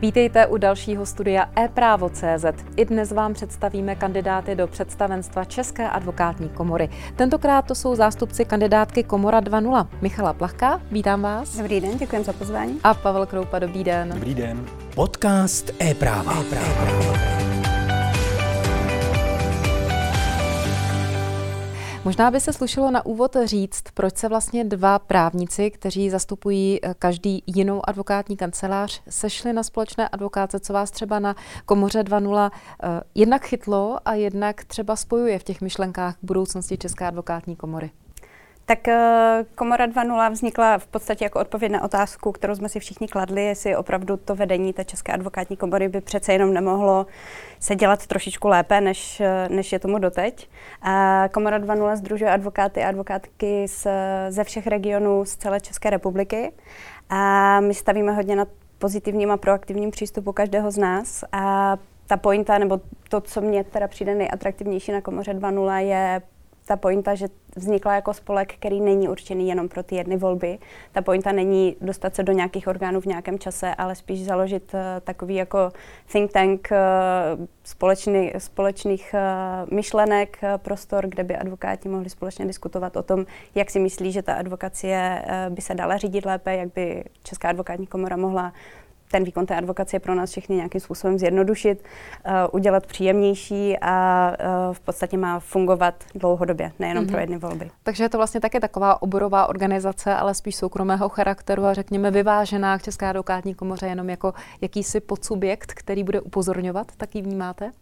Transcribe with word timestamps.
Vítejte 0.00 0.46
u 0.46 0.56
dalšího 0.56 1.06
studia 1.06 1.50
e-právo.cz. 1.58 2.44
I 2.76 2.84
dnes 2.84 3.12
vám 3.12 3.34
představíme 3.34 3.94
kandidáty 3.94 4.54
do 4.54 4.66
představenstva 4.66 5.44
České 5.44 5.88
advokátní 5.88 6.48
komory. 6.48 6.88
Tentokrát 7.16 7.62
to 7.62 7.74
jsou 7.74 7.94
zástupci 7.94 8.44
kandidátky 8.44 9.02
Komora 9.04 9.40
2.0. 9.40 9.86
Michala 10.00 10.32
Plachka, 10.32 10.80
vítám 10.90 11.22
vás. 11.22 11.56
Dobrý 11.56 11.80
den, 11.80 11.98
děkuji 11.98 12.24
za 12.24 12.32
pozvání. 12.32 12.80
A 12.84 12.94
Pavel 12.94 13.26
Kroupa, 13.26 13.58
dobrý 13.58 13.84
den. 13.84 14.08
Dobrý 14.14 14.34
den. 14.34 14.66
Podcast 14.94 15.70
e-práva. 15.82 16.40
e-práva. 16.40 17.39
Možná 22.04 22.30
by 22.30 22.40
se 22.40 22.52
slušelo 22.52 22.90
na 22.90 23.06
úvod 23.06 23.36
říct, 23.44 23.82
proč 23.94 24.16
se 24.16 24.28
vlastně 24.28 24.64
dva 24.64 24.98
právníci, 24.98 25.70
kteří 25.70 26.10
zastupují 26.10 26.78
eh, 26.82 26.94
každý 26.98 27.42
jinou 27.46 27.88
advokátní 27.88 28.36
kancelář, 28.36 29.02
sešli 29.08 29.52
na 29.52 29.62
společné 29.62 30.08
advokáce, 30.08 30.60
co 30.60 30.72
vás 30.72 30.90
třeba 30.90 31.18
na 31.18 31.36
komoře 31.66 32.02
2.0 32.02 32.50
eh, 32.50 33.00
jednak 33.14 33.44
chytlo 33.44 33.98
a 34.04 34.14
jednak 34.14 34.64
třeba 34.64 34.96
spojuje 34.96 35.38
v 35.38 35.44
těch 35.44 35.60
myšlenkách 35.60 36.16
budoucnosti 36.22 36.78
České 36.78 37.06
advokátní 37.06 37.56
komory. 37.56 37.90
Tak 38.64 38.88
eh, 38.88 39.44
Komora 39.54 39.86
2.0 39.86 40.30
vznikla 40.30 40.78
v 40.78 40.86
podstatě 40.86 41.24
jako 41.24 41.40
odpověď 41.40 41.72
na 41.72 41.84
otázku, 41.84 42.32
kterou 42.32 42.54
jsme 42.54 42.68
si 42.68 42.80
všichni 42.80 43.08
kladli, 43.08 43.44
jestli 43.44 43.76
opravdu 43.76 44.16
to 44.16 44.34
vedení 44.34 44.72
té 44.72 44.84
České 44.84 45.12
advokátní 45.12 45.56
komory 45.56 45.88
by 45.88 46.00
přece 46.00 46.32
jenom 46.32 46.54
nemohlo 46.54 47.06
se 47.60 47.76
dělat 47.76 48.06
trošičku 48.06 48.48
lépe, 48.48 48.80
než, 48.80 49.20
eh, 49.20 49.48
než 49.48 49.72
je 49.72 49.78
tomu 49.78 49.98
doteď. 49.98 50.48
A 50.82 51.24
Komora 51.32 51.58
2.0 51.58 51.96
združuje 51.96 52.30
advokáty 52.30 52.82
a 52.82 52.88
advokátky 52.88 53.68
z, 53.68 53.86
ze 54.28 54.44
všech 54.44 54.66
regionů 54.66 55.24
z 55.24 55.36
celé 55.36 55.60
České 55.60 55.90
republiky. 55.90 56.52
A 57.10 57.60
my 57.60 57.74
stavíme 57.74 58.12
hodně 58.12 58.36
na 58.36 58.46
pozitivním 58.78 59.30
a 59.30 59.36
proaktivním 59.36 59.90
přístupu 59.90 60.32
každého 60.32 60.70
z 60.70 60.78
nás. 60.78 61.24
A 61.32 61.76
ta 62.06 62.16
pointa, 62.16 62.58
nebo 62.58 62.80
to, 63.08 63.20
co 63.20 63.40
mě 63.40 63.64
teda 63.64 63.88
přijde 63.88 64.14
nejatraktivnější 64.14 64.92
na 64.92 65.00
Komoře 65.00 65.34
2.0, 65.34 65.76
je 65.76 66.22
ta 66.70 66.76
pointa, 66.76 67.14
že 67.14 67.28
vznikla 67.56 67.94
jako 67.94 68.14
spolek, 68.14 68.54
který 68.54 68.80
není 68.80 69.08
určený 69.08 69.48
jenom 69.48 69.68
pro 69.68 69.82
ty 69.82 69.94
jedny 69.94 70.16
volby. 70.16 70.58
Ta 70.92 71.02
pointa 71.02 71.32
není 71.32 71.76
dostat 71.80 72.14
se 72.14 72.22
do 72.22 72.32
nějakých 72.32 72.68
orgánů 72.68 73.00
v 73.00 73.06
nějakém 73.06 73.38
čase, 73.38 73.74
ale 73.74 73.94
spíš 73.94 74.24
založit 74.24 74.74
uh, 74.74 74.80
takový 75.04 75.34
jako 75.34 75.72
think 76.12 76.32
tank 76.32 76.68
uh, 76.70 77.46
společný, 77.64 78.32
společných 78.38 79.14
uh, 79.14 79.74
myšlenek, 79.74 80.38
uh, 80.42 80.48
prostor, 80.58 81.06
kde 81.06 81.24
by 81.24 81.36
advokáti 81.36 81.88
mohli 81.88 82.10
společně 82.10 82.46
diskutovat 82.46 82.96
o 82.96 83.02
tom, 83.02 83.26
jak 83.54 83.70
si 83.70 83.80
myslí, 83.80 84.12
že 84.12 84.22
ta 84.22 84.34
advokacie 84.34 85.22
uh, 85.24 85.54
by 85.54 85.62
se 85.62 85.74
dala 85.74 85.96
řídit 85.96 86.26
lépe, 86.26 86.56
jak 86.56 86.68
by 86.74 87.04
Česká 87.22 87.48
advokátní 87.48 87.86
komora 87.86 88.16
mohla 88.16 88.52
ten 89.10 89.24
výkon 89.24 89.46
té 89.46 89.56
advokacie 89.56 90.00
pro 90.00 90.14
nás 90.14 90.30
všechny 90.30 90.56
nějakým 90.56 90.80
způsobem 90.80 91.18
zjednodušit, 91.18 91.84
uh, 92.26 92.32
udělat 92.52 92.86
příjemnější 92.86 93.76
a 93.80 94.30
uh, 94.68 94.74
v 94.74 94.80
podstatě 94.80 95.16
má 95.16 95.40
fungovat 95.40 96.04
dlouhodobě, 96.14 96.72
nejenom 96.78 97.04
mm-hmm. 97.04 97.08
pro 97.08 97.16
mhm. 97.16 97.20
jedny 97.20 97.38
volby. 97.38 97.70
Takže 97.82 98.04
je 98.04 98.08
to 98.08 98.16
vlastně 98.16 98.40
také 98.40 98.60
taková 98.60 99.02
oborová 99.02 99.46
organizace, 99.46 100.14
ale 100.14 100.34
spíš 100.34 100.56
soukromého 100.56 101.08
charakteru 101.08 101.64
a 101.64 101.74
řekněme 101.74 102.10
vyvážená 102.10 102.78
k 102.78 102.82
České 102.82 103.06
advokátní 103.06 103.54
komoře 103.54 103.86
jenom 103.86 104.10
jako 104.10 104.34
jakýsi 104.60 105.00
podsubjekt, 105.00 105.72
který 105.74 106.04
bude 106.04 106.20
upozorňovat, 106.20 106.86
tak 106.96 107.14
ji 107.14 107.22
vnímáte? 107.22 107.72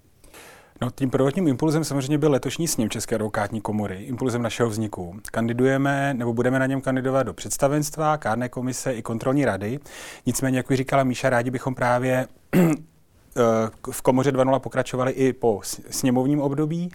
No, 0.81 0.91
tím 0.91 1.11
prvotním 1.11 1.48
impulzem 1.48 1.84
samozřejmě 1.84 2.19
byl 2.19 2.31
letošní 2.31 2.69
sněm 2.69 2.91
České 2.91 3.15
advokátní 3.15 3.61
komory, 3.61 4.03
impulzem 4.03 4.43
našeho 4.43 4.69
vzniku. 4.69 5.20
Kandidujeme 5.31 6.15
nebo 6.15 6.33
budeme 6.33 6.59
na 6.59 6.67
něm 6.67 6.81
kandidovat 6.81 7.23
do 7.23 7.33
představenstva, 7.33 8.17
kárné 8.17 8.48
komise 8.48 8.93
i 8.93 9.03
kontrolní 9.03 9.45
rady. 9.45 9.79
Nicméně, 10.27 10.57
jak 10.57 10.70
už 10.70 10.77
říkala 10.77 11.05
Míša, 11.05 11.31
rádi 11.31 11.51
bychom 11.51 11.75
právě 11.75 12.29
eh, 12.57 12.70
v 13.91 14.03
komoře 14.03 14.33
2.0 14.33 14.59
pokračovali 14.59 15.13
i 15.13 15.33
po 15.33 15.61
sněmovním 15.91 16.41
období 16.41 16.91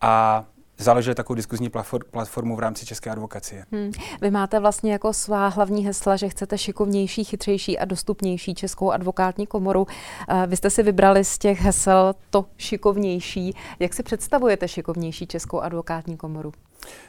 a 0.00 0.44
založili 0.78 1.14
takovou 1.14 1.34
diskuzní 1.34 1.70
platformu 2.10 2.56
v 2.56 2.58
rámci 2.58 2.86
české 2.86 3.10
advokacie. 3.10 3.64
Hmm. 3.72 3.92
Vy 4.20 4.30
máte 4.30 4.60
vlastně 4.60 4.92
jako 4.92 5.12
svá 5.12 5.48
hlavní 5.48 5.86
hesla, 5.86 6.16
že 6.16 6.28
chcete 6.28 6.58
šikovnější, 6.58 7.24
chytřejší 7.24 7.78
a 7.78 7.84
dostupnější 7.84 8.54
českou 8.54 8.90
advokátní 8.90 9.46
komoru. 9.46 9.86
Eh, 10.28 10.46
vy 10.46 10.56
jste 10.56 10.70
si 10.70 10.82
vybrali 10.82 11.24
z 11.24 11.38
těch 11.38 11.60
hesel 11.60 12.14
to 12.30 12.44
šikovnější. 12.56 13.56
Jak 13.78 13.94
si 13.94 14.02
představujete 14.02 14.68
šikovnější 14.68 15.26
českou 15.26 15.60
advokátní 15.60 16.16
komoru? 16.16 16.52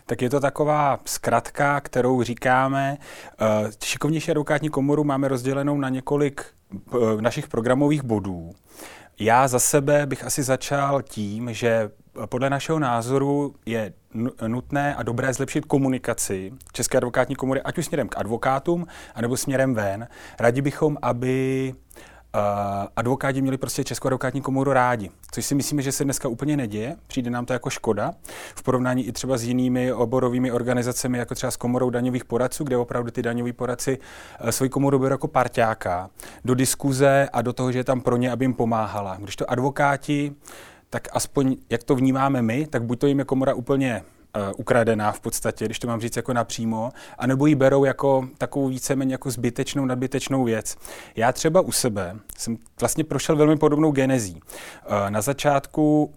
Tak 0.05 0.21
je 0.21 0.29
to 0.29 0.39
taková 0.39 0.99
zkratka, 1.05 1.81
kterou 1.81 2.23
říkáme. 2.23 2.97
Eh, 3.41 3.71
šikovnější 3.83 4.31
advokátní 4.31 4.69
komoru 4.69 5.03
máme 5.03 5.27
rozdělenou 5.27 5.77
na 5.77 5.89
několik 5.89 6.45
eh, 6.75 7.21
našich 7.21 7.47
programových 7.47 8.03
bodů. 8.03 8.51
Já 9.19 9.47
za 9.47 9.59
sebe 9.59 10.05
bych 10.05 10.23
asi 10.23 10.43
začal 10.43 11.01
tím, 11.01 11.53
že 11.53 11.89
podle 12.25 12.49
našeho 12.49 12.79
názoru 12.79 13.55
je 13.65 13.93
nutné 14.47 14.95
a 14.95 15.03
dobré 15.03 15.33
zlepšit 15.33 15.65
komunikaci 15.65 16.53
České 16.73 16.97
advokátní 16.97 17.35
komory, 17.35 17.61
ať 17.61 17.77
už 17.77 17.85
směrem 17.85 18.09
k 18.09 18.17
advokátům, 18.17 18.87
anebo 19.15 19.37
směrem 19.37 19.73
ven. 19.73 20.07
Rádi 20.39 20.61
bychom, 20.61 20.97
aby 21.01 21.73
uh, 22.35 22.41
advokáti 22.95 23.41
měli 23.41 23.57
prostě 23.57 23.83
Českou 23.83 24.07
advokátní 24.07 24.41
komoru 24.41 24.73
rádi, 24.73 25.11
což 25.31 25.45
si 25.45 25.55
myslíme, 25.55 25.81
že 25.81 25.91
se 25.91 26.03
dneska 26.03 26.27
úplně 26.27 26.57
neděje. 26.57 26.95
Přijde 27.07 27.29
nám 27.29 27.45
to 27.45 27.53
jako 27.53 27.69
škoda 27.69 28.13
v 28.55 28.63
porovnání 28.63 29.07
i 29.07 29.11
třeba 29.11 29.37
s 29.37 29.43
jinými 29.43 29.93
oborovými 29.93 30.51
organizacemi, 30.51 31.17
jako 31.17 31.35
třeba 31.35 31.51
s 31.51 31.57
komorou 31.57 31.89
daňových 31.89 32.25
poradců, 32.25 32.63
kde 32.63 32.77
opravdu 32.77 33.11
ty 33.11 33.21
daňoví 33.21 33.53
poradci 33.53 33.97
uh, 34.43 34.49
svoji 34.49 34.69
komoru 34.69 34.99
berou 34.99 35.13
jako 35.13 35.27
parťáka 35.27 36.09
do 36.45 36.55
diskuze 36.55 37.29
a 37.33 37.41
do 37.41 37.53
toho, 37.53 37.71
že 37.71 37.79
je 37.79 37.83
tam 37.83 38.01
pro 38.01 38.17
ně, 38.17 38.31
aby 38.31 38.45
jim 38.45 38.53
pomáhala. 38.53 39.17
Když 39.19 39.35
to 39.35 39.51
advokáti 39.51 40.35
tak 40.95 41.07
aspoň 41.11 41.55
jak 41.69 41.83
to 41.83 41.95
vnímáme 41.95 42.41
my, 42.41 42.67
tak 42.67 42.83
buď 42.83 42.99
to 42.99 43.07
jim 43.07 43.19
je 43.19 43.25
komora 43.25 43.53
úplně 43.53 44.01
uh, 44.35 44.41
ukradená 44.57 45.11
v 45.11 45.19
podstatě, 45.19 45.65
když 45.65 45.79
to 45.79 45.87
mám 45.87 46.01
říct 46.01 46.15
jako 46.15 46.33
napřímo, 46.33 46.91
anebo 47.17 47.45
ji 47.45 47.55
berou 47.55 47.83
jako 47.83 48.27
takovou 48.37 48.67
víceméně 48.67 49.13
jako 49.13 49.31
zbytečnou, 49.31 49.85
nadbytečnou 49.85 50.43
věc. 50.43 50.75
Já 51.15 51.31
třeba 51.31 51.61
u 51.61 51.71
sebe 51.71 52.15
jsem 52.37 52.57
vlastně 52.79 53.03
prošel 53.03 53.35
velmi 53.35 53.57
podobnou 53.57 53.91
genezí. 53.91 54.35
Uh, 54.35 55.09
na 55.09 55.21
začátku 55.21 56.13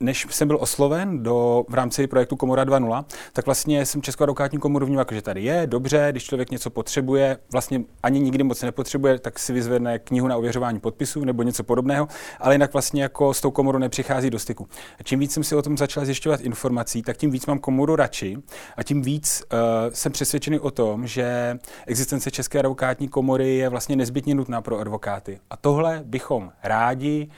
než 0.00 0.26
jsem 0.30 0.48
byl 0.48 0.58
osloven 0.60 1.22
do, 1.22 1.64
v 1.68 1.74
rámci 1.74 2.06
projektu 2.06 2.36
Komora 2.36 2.64
2.0, 2.64 3.04
tak 3.32 3.46
vlastně 3.46 3.86
jsem 3.86 4.02
Českou 4.02 4.22
advokátní 4.22 4.58
komoru 4.58 4.86
vnímal, 4.86 5.00
jako, 5.00 5.14
že 5.14 5.22
tady 5.22 5.42
je, 5.42 5.66
dobře, 5.66 6.08
když 6.10 6.24
člověk 6.24 6.50
něco 6.50 6.70
potřebuje, 6.70 7.38
vlastně 7.52 7.80
ani 8.02 8.20
nikdy 8.20 8.44
moc 8.44 8.62
nepotřebuje, 8.62 9.18
tak 9.18 9.38
si 9.38 9.52
vyzvedne 9.52 9.98
knihu 9.98 10.28
na 10.28 10.36
ověřování 10.36 10.80
podpisů 10.80 11.24
nebo 11.24 11.42
něco 11.42 11.64
podobného, 11.64 12.08
ale 12.38 12.54
jinak 12.54 12.72
vlastně 12.72 13.02
jako 13.02 13.34
s 13.34 13.40
tou 13.40 13.50
komorou 13.50 13.78
nepřichází 13.78 14.30
do 14.30 14.38
styku. 14.38 14.68
A 15.00 15.02
čím 15.02 15.18
víc 15.18 15.32
jsem 15.32 15.44
si 15.44 15.56
o 15.56 15.62
tom 15.62 15.78
začal 15.78 16.04
zjišťovat 16.04 16.40
informací, 16.40 17.02
tak 17.02 17.16
tím 17.16 17.30
víc 17.30 17.46
mám 17.46 17.58
komoru 17.58 17.96
radši 17.96 18.36
a 18.76 18.82
tím 18.82 19.02
víc 19.02 19.42
uh, 19.52 19.58
jsem 19.92 20.12
přesvědčený 20.12 20.58
o 20.58 20.70
tom, 20.70 21.06
že 21.06 21.58
existence 21.86 22.30
České 22.30 22.58
advokátní 22.58 23.08
komory 23.08 23.56
je 23.56 23.68
vlastně 23.68 23.96
nezbytně 23.96 24.34
nutná 24.34 24.62
pro 24.62 24.78
advokáty. 24.78 25.40
A 25.50 25.56
tohle 25.56 26.02
bychom 26.04 26.52
rádi 26.62 27.30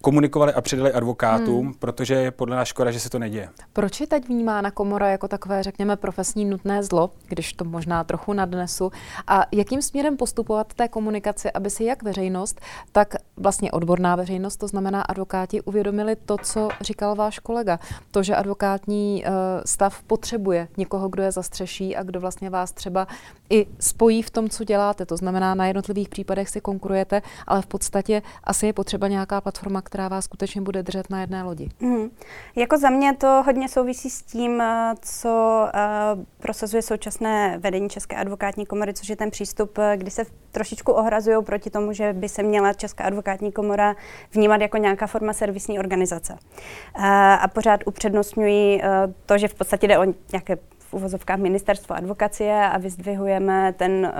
komunikovali 0.00 0.52
a 0.52 0.60
předali 0.60 0.92
advokátům, 0.92 1.66
hmm. 1.66 1.74
protože 1.74 2.14
je 2.14 2.30
podle 2.30 2.56
nás 2.56 2.68
škoda, 2.68 2.90
že 2.90 3.00
se 3.00 3.10
to 3.10 3.18
neděje. 3.18 3.48
Proč 3.72 4.00
je 4.00 4.06
teď 4.06 4.28
vnímána 4.28 4.70
komora 4.70 5.08
jako 5.08 5.28
takové, 5.28 5.62
řekněme, 5.62 5.96
profesní 5.96 6.44
nutné 6.44 6.82
zlo, 6.82 7.10
když 7.28 7.52
to 7.52 7.64
možná 7.64 8.04
trochu 8.04 8.32
nadnesu? 8.32 8.90
A 9.26 9.44
jakým 9.52 9.82
směrem 9.82 10.16
postupovat 10.16 10.74
té 10.74 10.88
komunikaci, 10.88 11.52
aby 11.52 11.70
si 11.70 11.84
jak 11.84 12.02
veřejnost, 12.02 12.60
tak 12.92 13.14
vlastně 13.36 13.70
odborná 13.70 14.16
veřejnost, 14.16 14.56
to 14.56 14.68
znamená 14.68 15.02
advokáti, 15.02 15.62
uvědomili 15.62 16.16
to, 16.16 16.36
co 16.42 16.68
říkal 16.80 17.14
váš 17.14 17.38
kolega. 17.38 17.78
To, 18.10 18.22
že 18.22 18.36
advokátní 18.36 19.24
uh, 19.24 19.32
stav 19.64 20.02
potřebuje 20.02 20.68
někoho, 20.76 21.08
kdo 21.08 21.22
je 21.22 21.32
zastřeší 21.32 21.96
a 21.96 22.02
kdo 22.02 22.20
vlastně 22.20 22.50
vás 22.50 22.72
třeba 22.72 23.06
i 23.50 23.66
spojí 23.80 24.22
v 24.22 24.30
tom, 24.30 24.48
co 24.48 24.64
děláte. 24.64 25.06
To 25.06 25.16
znamená, 25.16 25.54
na 25.54 25.66
jednotlivých 25.66 26.08
případech 26.08 26.48
si 26.48 26.60
konkurujete, 26.60 27.22
ale 27.46 27.62
v 27.62 27.66
podstatě 27.66 28.22
asi 28.44 28.66
je 28.66 28.72
potřeba 28.72 29.08
nějaká 29.08 29.40
platforma, 29.40 29.82
která 29.88 30.08
vás 30.08 30.24
skutečně 30.24 30.60
bude 30.60 30.82
držet 30.82 31.10
na 31.10 31.20
jedné 31.20 31.42
lodi. 31.42 31.68
Mm. 31.80 32.10
Jako 32.56 32.78
za 32.78 32.90
mě 32.90 33.16
to 33.16 33.42
hodně 33.46 33.68
souvisí 33.68 34.10
s 34.10 34.22
tím, 34.22 34.60
eh, 34.60 34.94
co 35.02 35.64
uh, 35.64 36.24
prosazuje 36.38 36.82
současné 36.82 37.58
vedení 37.58 37.88
České 37.88 38.16
advokátní 38.16 38.66
komory, 38.66 38.94
což 38.94 39.08
je 39.08 39.16
ten 39.16 39.30
přístup, 39.30 39.78
eh, 39.78 39.96
kdy 39.96 40.10
se 40.10 40.24
trošičku 40.52 40.92
ohrazují 40.92 41.44
proti 41.44 41.70
tomu, 41.70 41.92
že 41.92 42.12
by 42.12 42.28
se 42.28 42.42
měla 42.42 42.72
Česká 42.72 43.04
advokátní 43.04 43.52
komora 43.52 43.96
vnímat 44.32 44.60
jako 44.60 44.76
nějaká 44.76 45.06
forma 45.06 45.32
servisní 45.32 45.78
organizace. 45.78 46.32
Uh, 46.32 47.04
a 47.40 47.48
pořád 47.48 47.80
upřednostňují 47.86 48.82
uh, 48.82 48.88
to, 49.26 49.38
že 49.38 49.48
v 49.48 49.54
podstatě 49.54 49.88
jde 49.88 49.98
o 49.98 50.04
nějaké 50.32 50.56
v 50.78 50.94
uvozovkách 50.94 51.38
ministerstvo 51.38 51.96
advokacie 51.96 52.62
a 52.64 52.78
vyzdvihujeme 52.78 53.72
ten 53.72 54.12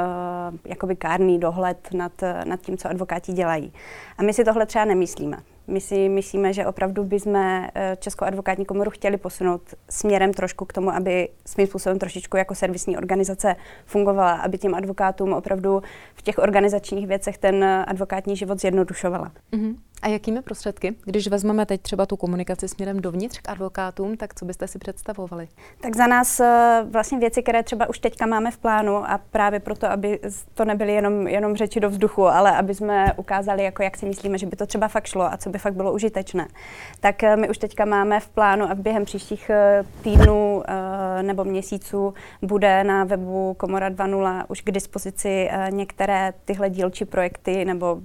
uh, 0.50 0.58
jakoby 0.64 0.96
kárný 0.96 1.38
dohled 1.38 1.88
nad, 1.92 2.12
nad 2.44 2.60
tím, 2.60 2.76
co 2.76 2.88
advokáti 2.88 3.32
dělají. 3.32 3.72
A 4.18 4.22
my 4.22 4.32
si 4.32 4.44
tohle 4.44 4.66
třeba 4.66 4.84
nemyslíme. 4.84 5.36
My 5.68 5.80
si 5.80 6.08
myslíme, 6.08 6.52
že 6.52 6.66
opravdu 6.66 7.04
bychom 7.04 7.36
eh, 7.36 7.70
Českou 8.00 8.24
advokátní 8.24 8.64
komoru 8.64 8.90
chtěli 8.90 9.16
posunout 9.16 9.62
směrem 9.90 10.32
trošku 10.32 10.64
k 10.64 10.72
tomu, 10.72 10.90
aby 10.90 11.28
svým 11.46 11.66
způsobem 11.66 11.98
trošičku 11.98 12.36
jako 12.36 12.54
servisní 12.54 12.96
organizace 12.96 13.56
fungovala, 13.86 14.32
aby 14.32 14.58
těm 14.58 14.74
advokátům 14.74 15.32
opravdu 15.32 15.82
v 16.14 16.22
těch 16.22 16.38
organizačních 16.38 17.06
věcech 17.06 17.38
ten 17.38 17.64
advokátní 17.64 18.36
život 18.36 18.60
zjednodušovala. 18.60 19.32
Mm-hmm. 19.52 19.74
A 20.02 20.08
jakými 20.08 20.42
prostředky? 20.42 20.94
Když 21.04 21.28
vezmeme 21.28 21.66
teď 21.66 21.82
třeba 21.82 22.06
tu 22.06 22.16
komunikaci 22.16 22.68
směrem 22.68 23.00
dovnitř 23.00 23.38
k 23.40 23.48
advokátům, 23.48 24.16
tak 24.16 24.34
co 24.34 24.44
byste 24.44 24.68
si 24.68 24.78
představovali? 24.78 25.48
Tak 25.80 25.96
za 25.96 26.06
nás 26.06 26.40
eh, 26.40 26.84
vlastně 26.90 27.18
věci, 27.18 27.42
které 27.42 27.62
třeba 27.62 27.88
už 27.88 27.98
teďka 27.98 28.26
máme 28.26 28.50
v 28.50 28.58
plánu 28.58 28.96
a 28.96 29.20
právě 29.30 29.60
proto, 29.60 29.86
aby 29.90 30.20
to 30.54 30.64
nebyly 30.64 30.92
jenom, 30.92 31.26
jenom 31.26 31.56
řeči 31.56 31.80
do 31.80 31.90
vzduchu, 31.90 32.26
ale 32.26 32.56
aby 32.56 32.74
jsme 32.74 33.12
ukázali, 33.16 33.64
jako 33.64 33.82
jak 33.82 33.96
si 33.96 34.06
myslíme, 34.06 34.38
že 34.38 34.46
by 34.46 34.56
to 34.56 34.66
třeba 34.66 34.88
fakt 34.88 35.06
šlo 35.06 35.32
a 35.32 35.36
co 35.36 35.50
by 35.50 35.57
fakt 35.58 35.74
bylo 35.74 35.92
užitečné. 35.92 36.48
Tak 37.00 37.22
eh, 37.22 37.36
my 37.36 37.48
už 37.48 37.58
teďka 37.58 37.84
máme 37.84 38.20
v 38.20 38.28
plánu 38.28 38.70
a 38.70 38.74
v 38.74 38.78
během 38.78 39.04
příštích 39.04 39.50
eh, 39.50 39.84
týdnů 40.02 40.62
nebo 41.22 41.44
měsíců 41.44 42.14
bude 42.42 42.84
na 42.84 43.04
webu 43.04 43.54
Komora 43.54 43.90
2.0 43.90 44.44
už 44.48 44.60
k 44.60 44.70
dispozici 44.70 45.50
některé 45.70 46.32
tyhle 46.44 46.70
dílčí 46.70 47.04
projekty 47.04 47.64
nebo 47.64 48.00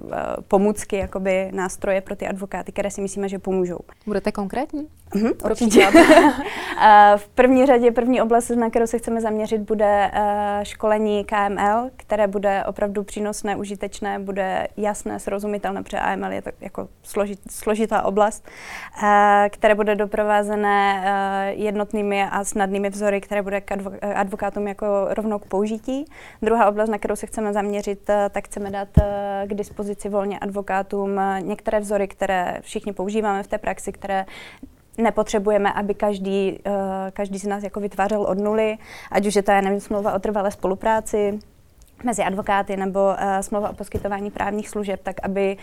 pomůcky, 0.48 0.96
jakoby 0.96 1.50
nástroje 1.52 2.02
pro 2.02 2.16
ty 2.16 2.28
advokáty, 2.28 2.72
které 2.72 2.92
si 2.92 3.02
myslíme, 3.02 3.30
že 3.30 3.40
pomůžou. 3.40 3.80
Budete 4.06 4.32
konkrétní? 4.32 4.88
Mhm, 5.16 5.32
určitě. 5.46 5.88
v 7.18 7.28
první 7.28 7.66
řadě, 7.66 7.92
první 7.92 8.22
oblast, 8.22 8.50
na 8.50 8.70
kterou 8.70 8.88
se 8.88 8.98
chceme 8.98 9.22
zaměřit, 9.22 9.62
bude 9.62 10.12
školení 10.64 11.26
KML, 11.26 11.90
které 11.98 12.28
bude 12.28 12.64
opravdu 12.66 13.04
přínosné, 13.04 13.56
užitečné, 13.56 14.20
bude 14.20 14.68
jasné, 14.78 15.20
srozumitelné, 15.20 15.84
protože 15.84 16.00
AML 16.00 16.32
je 16.32 16.42
to 16.42 16.50
jako 16.62 16.88
složit, 17.04 17.40
složitá 17.50 18.02
oblast, 18.02 18.48
uh, 18.48 19.04
které 19.50 19.76
bude 19.76 19.96
doprovázené 19.96 21.04
uh, 21.04 21.62
jednotnými 21.62 22.24
a 22.24 22.44
snadnými 22.44 22.90
vzory, 22.90 23.22
které 23.22 23.42
bude 23.42 23.62
k 23.62 23.72
advo- 23.72 23.98
advokátům 24.16 24.68
jako 24.68 24.86
rovnou 25.10 25.40
k 25.40 25.46
použití. 25.46 26.06
Druhá 26.42 26.70
oblast, 26.70 26.90
na 26.90 26.98
kterou 26.98 27.16
se 27.16 27.28
chceme 27.28 27.54
zaměřit, 27.54 28.10
tak 28.30 28.46
chceme 28.46 28.72
dát 28.72 28.88
k 29.46 29.54
dispozici 29.54 30.10
volně 30.10 30.40
advokátům 30.40 31.22
některé 31.40 31.80
vzory, 31.80 32.08
které 32.08 32.58
všichni 32.62 32.94
používáme 32.94 33.44
v 33.44 33.48
té 33.48 33.58
praxi, 33.58 33.92
které 33.92 34.26
nepotřebujeme, 34.98 35.74
aby 35.74 35.94
každý, 35.94 36.60
každý 37.14 37.40
z 37.40 37.48
nás 37.48 37.64
jako 37.64 37.80
vytvářel 37.80 38.22
od 38.22 38.38
nuly, 38.38 38.78
ať 39.12 39.28
už 39.28 39.36
je 39.36 39.44
to, 39.44 39.52
já 39.52 39.62
nevím, 39.62 39.80
smlouva 39.80 40.14
o 40.14 40.20
trvalé 40.20 40.52
spolupráci, 40.52 41.40
mezi 42.04 42.24
advokáty 42.24 42.78
nebo 42.78 43.00
uh, 43.00 43.16
smlouva 43.42 43.70
o 43.70 43.74
poskytování 43.74 44.32
právních 44.32 44.70
služeb, 44.70 45.00
tak 45.04 45.16
aby 45.24 45.58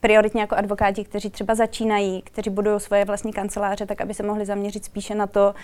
prioritně 0.00 0.40
jako 0.40 0.56
advokáti, 0.56 1.04
kteří 1.04 1.30
třeba 1.30 1.54
začínají, 1.54 2.22
kteří 2.22 2.50
budují 2.50 2.80
svoje 2.80 3.04
vlastní 3.04 3.32
kanceláře, 3.32 3.86
tak 3.86 4.00
aby 4.00 4.14
se 4.14 4.22
mohli 4.22 4.46
zaměřit 4.46 4.84
spíše 4.84 5.14
na 5.14 5.26
to, 5.26 5.54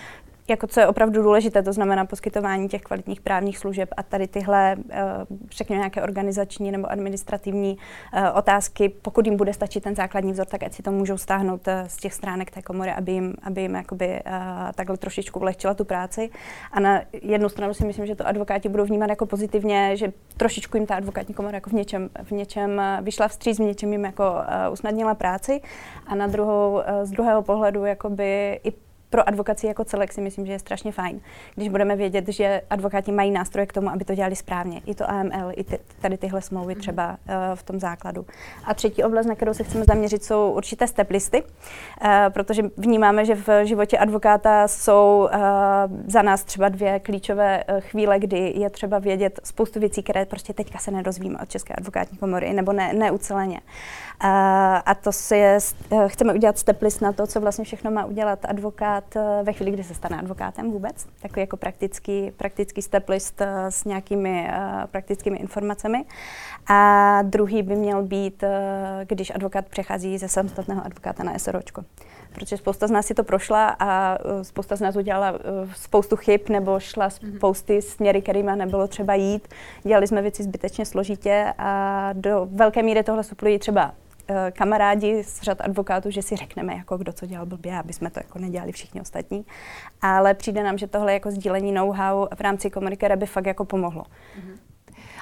jako 0.47 0.67
co 0.67 0.79
je 0.79 0.87
opravdu 0.87 1.23
důležité, 1.23 1.63
to 1.63 1.73
znamená 1.73 2.05
poskytování 2.05 2.69
těch 2.69 2.81
kvalitních 2.81 3.21
právních 3.21 3.57
služeb 3.57 3.89
a 3.97 4.03
tady 4.03 4.27
tyhle, 4.27 4.75
eh, 4.89 5.03
řekněme, 5.51 5.77
nějaké 5.77 6.03
organizační 6.03 6.71
nebo 6.71 6.91
administrativní 6.91 7.77
eh, 8.13 8.31
otázky, 8.31 8.89
pokud 8.89 9.25
jim 9.25 9.37
bude 9.37 9.53
stačit 9.53 9.83
ten 9.83 9.95
základní 9.95 10.31
vzor, 10.31 10.45
tak 10.45 10.63
ať 10.63 10.73
si 10.73 10.83
to 10.83 10.91
můžou 10.91 11.17
stáhnout 11.17 11.67
eh, 11.67 11.83
z 11.87 11.97
těch 11.97 12.13
stránek 12.13 12.51
té 12.51 12.61
komory, 12.61 12.91
aby 12.91 13.11
jim, 13.11 13.33
aby 13.43 13.61
jim 13.61 13.75
jakoby 13.75 14.21
takhle 14.75 14.97
trošičku 14.97 15.39
ulehčila 15.39 15.73
tu 15.73 15.85
práci. 15.85 16.29
A 16.71 16.79
na 16.79 17.01
jednu 17.21 17.49
stranu 17.49 17.73
si 17.73 17.85
myslím, 17.85 18.05
že 18.05 18.15
to 18.15 18.27
advokáti 18.27 18.69
budou 18.69 18.85
vnímat 18.85 19.09
jako 19.09 19.25
pozitivně, 19.25 19.97
že 19.97 20.13
trošičku 20.37 20.77
jim 20.77 20.85
ta 20.85 20.95
advokátní 20.95 21.33
komora 21.33 21.57
jako 21.57 21.69
v 21.69 21.73
něčem, 21.73 22.09
v 22.23 22.31
něčem 22.31 22.81
vyšla 23.01 23.27
vstříc, 23.27 23.59
v 23.59 23.63
něčem 23.63 23.91
jim 23.91 24.05
jako 24.05 24.23
usnadnila 24.71 25.15
práci. 25.15 25.61
A 26.07 26.15
na 26.15 26.27
druhou, 26.27 26.81
z 27.03 27.11
druhého 27.11 27.41
pohledu 27.41 27.85
jakoby 27.85 28.59
i 28.63 28.73
pro 29.13 29.27
advokaci 29.27 29.67
jako 29.67 29.83
celek 29.83 30.13
si 30.13 30.21
myslím, 30.21 30.45
že 30.45 30.51
je 30.51 30.59
strašně 30.59 30.91
fajn, 30.91 31.21
když 31.55 31.69
budeme 31.69 31.95
vědět, 31.95 32.27
že 32.27 32.61
advokáti 32.69 33.11
mají 33.11 33.31
nástroje 33.31 33.65
k 33.65 33.73
tomu, 33.73 33.89
aby 33.89 34.05
to 34.05 34.15
dělali 34.15 34.35
správně. 34.35 34.81
I 34.85 34.95
to 34.95 35.09
AML, 35.09 35.51
i 35.51 35.63
ty, 35.63 35.79
tady 36.01 36.17
tyhle 36.17 36.41
smlouvy 36.41 36.73
mhm. 36.73 36.81
třeba 36.81 37.09
uh, 37.09 37.35
v 37.55 37.63
tom 37.63 37.79
základu. 37.79 38.25
A 38.65 38.73
třetí 38.73 39.03
oblast, 39.03 39.25
na 39.25 39.35
kterou 39.35 39.53
se 39.53 39.63
chceme 39.63 39.85
zaměřit, 39.85 40.23
jsou 40.23 40.51
určité 40.51 40.87
steplisty, 40.87 41.43
uh, 41.43 42.09
protože 42.29 42.63
vnímáme, 42.77 43.25
že 43.25 43.35
v 43.35 43.65
životě 43.65 43.97
advokáta 43.97 44.67
jsou 44.67 45.29
uh, 45.33 45.39
za 46.07 46.21
nás 46.21 46.43
třeba 46.43 46.69
dvě 46.69 46.99
klíčové 46.99 47.63
uh, 47.63 47.79
chvíle, 47.79 48.19
kdy 48.19 48.53
je 48.55 48.69
třeba 48.69 48.99
vědět 48.99 49.39
spoustu 49.43 49.79
věcí, 49.79 50.03
které 50.03 50.25
prostě 50.25 50.53
teďka 50.53 50.79
se 50.79 50.91
nedozvíme 50.91 51.39
od 51.39 51.49
České 51.49 51.73
advokátní 51.73 52.17
komory, 52.17 52.53
nebo 52.53 52.73
ne, 52.73 52.93
neuceleně. 52.93 53.59
Uh, 54.23 54.29
a 54.85 54.95
to 55.01 55.11
si 55.11 55.37
je, 55.37 55.57
uh, 55.89 56.07
chceme 56.07 56.33
udělat 56.33 56.57
steplist 56.57 57.01
na 57.01 57.11
to, 57.11 57.27
co 57.27 57.41
vlastně 57.41 57.65
všechno 57.65 57.91
má 57.91 58.05
udělat 58.05 58.39
advokát 58.45 59.02
advokát 59.03 59.15
eh, 59.15 59.43
ve 59.43 59.53
chvíli, 59.53 59.71
kdy 59.71 59.83
se 59.83 59.93
stane 59.93 60.19
advokátem 60.19 60.71
vůbec, 60.71 61.07
takový 61.21 61.41
jako 61.41 61.57
praktický, 61.57 62.31
praktický 62.37 62.81
step 62.81 63.09
list 63.09 63.41
eh, 63.41 63.71
s 63.71 63.85
nějakými 63.85 64.49
uh, 64.49 64.85
praktickými 64.85 65.37
informacemi. 65.37 66.05
A 66.67 67.21
druhý 67.21 67.63
by 67.63 67.75
měl 67.75 68.03
být, 68.03 68.43
když 69.03 69.31
advokát 69.35 69.65
přechází 69.65 70.17
ze 70.17 70.27
samostatného 70.27 70.85
advokáta 70.85 71.23
na 71.23 71.39
SROčko. 71.39 71.83
Protože 72.33 72.57
spousta 72.57 72.87
z 72.87 72.91
nás 72.91 73.05
si 73.05 73.13
to 73.13 73.23
prošla 73.23 73.75
a 73.79 74.17
spousta 74.41 74.75
z 74.75 74.81
nás 74.81 74.95
udělala 74.95 75.33
spoustu 75.75 76.15
chyb 76.15 76.41
nebo 76.49 76.79
šla 76.79 77.09
mhm. 77.23 77.37
spousty 77.37 77.81
směry, 77.81 78.21
kterými 78.21 78.51
nebylo 78.55 78.87
třeba 78.87 79.13
jít. 79.15 79.47
Dělali 79.83 80.07
jsme 80.07 80.21
věci 80.21 80.43
zbytečně 80.43 80.85
složitě 80.85 81.53
a 81.57 82.09
do 82.13 82.47
velké 82.51 82.83
míry 82.83 83.03
tohle 83.03 83.23
suplují 83.23 83.59
třeba 83.59 83.93
Eh, 83.93 84.02
kamarádi 84.51 85.23
z 85.23 85.41
řad 85.41 85.61
advokátů, 85.61 86.11
že 86.11 86.21
si 86.21 86.35
řekneme, 86.35 86.73
jako 86.73 86.97
kdo 86.97 87.13
co 87.13 87.25
dělal 87.25 87.45
blbě, 87.45 87.77
aby 87.77 87.93
jsme 87.93 88.09
to 88.09 88.19
jako 88.19 88.39
nedělali 88.39 88.71
všichni 88.71 89.01
ostatní. 89.01 89.45
Ale 90.01 90.33
přijde 90.33 90.63
nám, 90.63 90.77
že 90.77 90.87
tohle 90.87 91.13
jako 91.13 91.31
sdílení 91.31 91.71
know-how 91.71 92.27
v 92.35 92.41
rámci 92.41 92.69
komunikéra 92.69 93.15
by 93.15 93.25
fakt 93.25 93.45
jako 93.45 93.65
pomohlo. 93.65 94.03
Mm-hmm. 94.03 94.57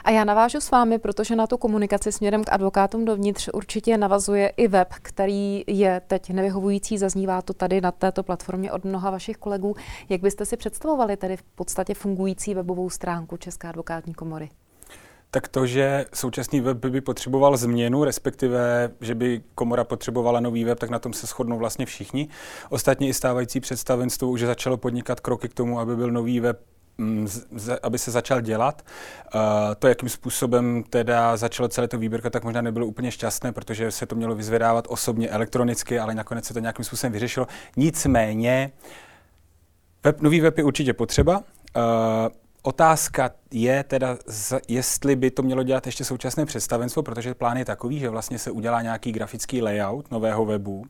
A 0.03 0.11
já 0.11 0.23
navážu 0.23 0.61
s 0.61 0.71
vámi, 0.71 0.99
protože 0.99 1.35
na 1.35 1.47
tu 1.47 1.57
komunikaci 1.57 2.11
směrem 2.11 2.43
k 2.43 2.51
advokátům 2.51 3.05
dovnitř 3.05 3.49
určitě 3.53 3.97
navazuje 3.97 4.47
i 4.47 4.67
web, 4.67 4.93
který 5.01 5.63
je 5.67 6.01
teď 6.07 6.29
nevyhovující, 6.29 6.97
zaznívá 6.97 7.41
to 7.41 7.53
tady 7.53 7.81
na 7.81 7.91
této 7.91 8.23
platformě 8.23 8.71
od 8.71 8.83
mnoha 8.83 9.09
vašich 9.09 9.37
kolegů. 9.37 9.75
Jak 10.09 10.21
byste 10.21 10.45
si 10.45 10.57
představovali 10.57 11.17
tedy 11.17 11.37
v 11.37 11.43
podstatě 11.43 11.93
fungující 11.93 12.53
webovou 12.53 12.89
stránku 12.89 13.37
České 13.37 13.67
advokátní 13.67 14.13
komory? 14.13 14.49
Tak 15.31 15.47
to, 15.47 15.65
že 15.65 16.05
současný 16.13 16.61
web 16.61 16.77
by 16.77 17.01
potřeboval 17.01 17.57
změnu, 17.57 18.03
respektive, 18.03 18.91
že 19.01 19.15
by 19.15 19.41
komora 19.55 19.83
potřebovala 19.83 20.39
nový 20.39 20.63
web, 20.63 20.79
tak 20.79 20.89
na 20.89 20.99
tom 20.99 21.13
se 21.13 21.27
shodnou 21.27 21.57
vlastně 21.57 21.85
všichni. 21.85 22.27
Ostatně 22.69 23.07
i 23.07 23.13
stávající 23.13 23.59
představenstvo 23.59 24.29
už 24.29 24.41
začalo 24.41 24.77
podnikat 24.77 25.19
kroky 25.19 25.49
k 25.49 25.53
tomu, 25.53 25.79
aby 25.79 25.95
byl 25.95 26.11
nový 26.11 26.39
web 26.39 26.59
mm, 26.97 27.27
aby 27.83 27.97
se 27.97 28.11
začal 28.11 28.41
dělat. 28.41 28.81
To, 29.79 29.87
jakým 29.87 30.09
způsobem 30.09 30.83
teda 30.89 31.37
začalo 31.37 31.69
celé 31.69 31.87
to 31.87 31.97
výběrka, 31.97 32.29
tak 32.29 32.43
možná 32.43 32.61
nebylo 32.61 32.85
úplně 32.85 33.11
šťastné, 33.11 33.51
protože 33.51 33.91
se 33.91 34.05
to 34.05 34.15
mělo 34.15 34.35
vyzvedávat 34.35 34.87
osobně 34.89 35.29
elektronicky, 35.29 35.99
ale 35.99 36.15
nakonec 36.15 36.45
se 36.45 36.53
to 36.53 36.59
nějakým 36.59 36.85
způsobem 36.85 37.13
vyřešilo. 37.13 37.47
Nicméně, 37.77 38.71
web, 40.03 40.21
nový 40.21 40.41
web 40.41 40.57
je 40.57 40.63
určitě 40.63 40.93
potřeba. 40.93 41.43
Otázka 42.63 43.31
je 43.51 43.83
teda, 43.83 44.17
jestli 44.67 45.15
by 45.15 45.31
to 45.31 45.43
mělo 45.43 45.63
dělat 45.63 45.85
ještě 45.85 46.05
současné 46.05 46.45
představenstvo, 46.45 47.03
protože 47.03 47.33
plán 47.33 47.57
je 47.57 47.65
takový, 47.65 47.99
že 47.99 48.09
vlastně 48.09 48.39
se 48.39 48.51
udělá 48.51 48.81
nějaký 48.81 49.11
grafický 49.11 49.61
layout 49.61 50.11
nového 50.11 50.45
webu 50.45 50.85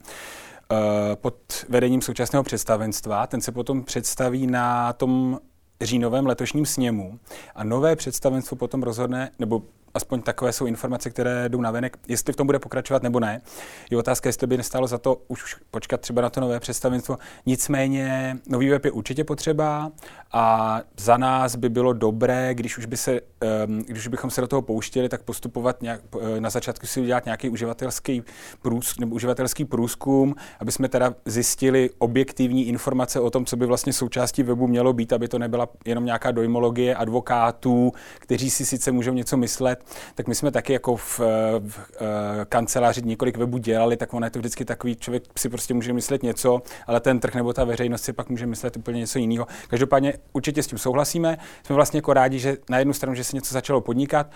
eh, 0.72 0.76
pod 1.16 1.36
vedením 1.70 2.02
současného 2.02 2.44
představenstva. 2.44 3.28
Ten 3.28 3.42
se 3.42 3.52
potom 3.52 3.84
představí 3.84 4.48
na 4.48 4.94
tom 4.94 5.40
říjnovém 5.82 6.26
letošním 6.26 6.66
sněmu 6.66 7.20
a 7.56 7.64
nové 7.64 7.96
představenstvo 7.96 8.58
potom 8.58 8.84
rozhodne, 8.84 9.32
nebo 9.40 9.62
aspoň 9.94 10.22
takové 10.22 10.54
jsou 10.54 10.66
informace, 10.66 11.10
které 11.10 11.50
jdou 11.50 11.62
na 11.62 11.72
venek, 11.72 11.98
jestli 12.08 12.34
v 12.34 12.36
tom 12.36 12.48
bude 12.48 12.60
pokračovat 12.60 13.04
nebo 13.04 13.20
ne. 13.20 13.42
Je 13.90 13.98
otázka, 13.98 14.30
jestli 14.30 14.48
by 14.48 14.58
nestálo 14.58 14.88
za 14.88 14.98
to 14.98 15.22
už 15.28 15.56
počkat 15.72 16.02
třeba 16.02 16.22
na 16.22 16.30
to 16.30 16.42
nové 16.42 16.60
představenstvo. 16.60 17.18
Nicméně 17.46 18.38
nový 18.50 18.70
web 18.70 18.86
je 18.86 18.92
určitě 18.92 19.24
potřeba 19.24 19.92
a 20.34 20.82
za 20.98 21.18
nás 21.18 21.56
by 21.56 21.70
bylo 21.70 21.94
dobré, 21.94 22.54
když 22.54 22.78
už, 22.78 22.86
by 22.86 22.98
se, 22.98 23.22
um, 23.22 23.80
když 23.80 24.08
bychom 24.08 24.30
se 24.30 24.42
do 24.42 24.48
toho 24.48 24.62
pouštěli, 24.62 25.10
tak 25.10 25.22
postupovat 25.22 25.82
nějak, 25.82 26.02
na 26.40 26.50
začátku 26.50 26.88
si 26.88 27.02
udělat 27.02 27.26
nějaký 27.26 27.50
uživatelský, 27.50 28.24
průz, 28.62 29.00
nebo 29.00 29.16
uživatelský 29.16 29.66
průzkum, 29.66 30.36
aby 30.60 30.72
jsme 30.72 30.90
teda 30.90 31.14
zjistili 31.26 31.90
objektivní 31.98 32.68
informace 32.68 33.20
o 33.20 33.30
tom, 33.30 33.46
co 33.46 33.58
by 33.58 33.66
vlastně 33.66 33.94
součástí 33.94 34.44
webu 34.44 34.68
mělo 34.68 34.94
být, 34.94 35.14
aby 35.14 35.28
to 35.28 35.40
nebyla 35.40 35.68
jenom 35.86 36.06
nějaká 36.06 36.32
dojmologie 36.32 36.96
advokátů, 36.96 37.92
kteří 38.20 38.50
si 38.50 38.66
sice 38.66 38.92
můžou 38.92 39.14
něco 39.14 39.38
myslet, 39.38 39.81
tak 40.16 40.28
my 40.28 40.36
jsme 40.36 40.52
taky 40.52 40.74
jako 40.74 40.96
v, 40.96 41.20
v, 41.20 41.60
v 41.60 42.46
kanceláři 42.50 43.02
několik 43.02 43.38
webů 43.38 43.58
dělali, 43.58 43.98
tak 43.98 44.14
ono 44.14 44.26
je 44.26 44.30
to 44.30 44.40
vždycky 44.40 44.66
takový, 44.66 44.96
člověk 44.96 45.24
si 45.38 45.50
prostě 45.50 45.74
může 45.74 45.94
myslet 45.94 46.24
něco, 46.24 46.62
ale 46.88 47.00
ten 47.00 47.20
trh 47.20 47.36
nebo 47.36 47.54
ta 47.54 47.64
veřejnost 47.64 48.04
si 48.04 48.14
pak 48.14 48.30
může 48.30 48.46
myslet 48.46 48.78
úplně 48.78 49.00
něco 49.00 49.20
jiného. 49.20 49.48
Každopádně 49.68 50.14
určitě 50.34 50.64
s 50.64 50.68
tím 50.68 50.78
souhlasíme. 50.78 51.38
Jsme 51.64 51.76
vlastně 51.76 51.98
jako 51.98 52.14
rádi, 52.14 52.40
že 52.40 52.58
na 52.70 52.78
jednu 52.78 52.94
stranu, 52.94 53.16
že 53.16 53.24
se 53.24 53.36
něco 53.36 53.54
začalo 53.54 53.82
podnikat, 53.82 54.32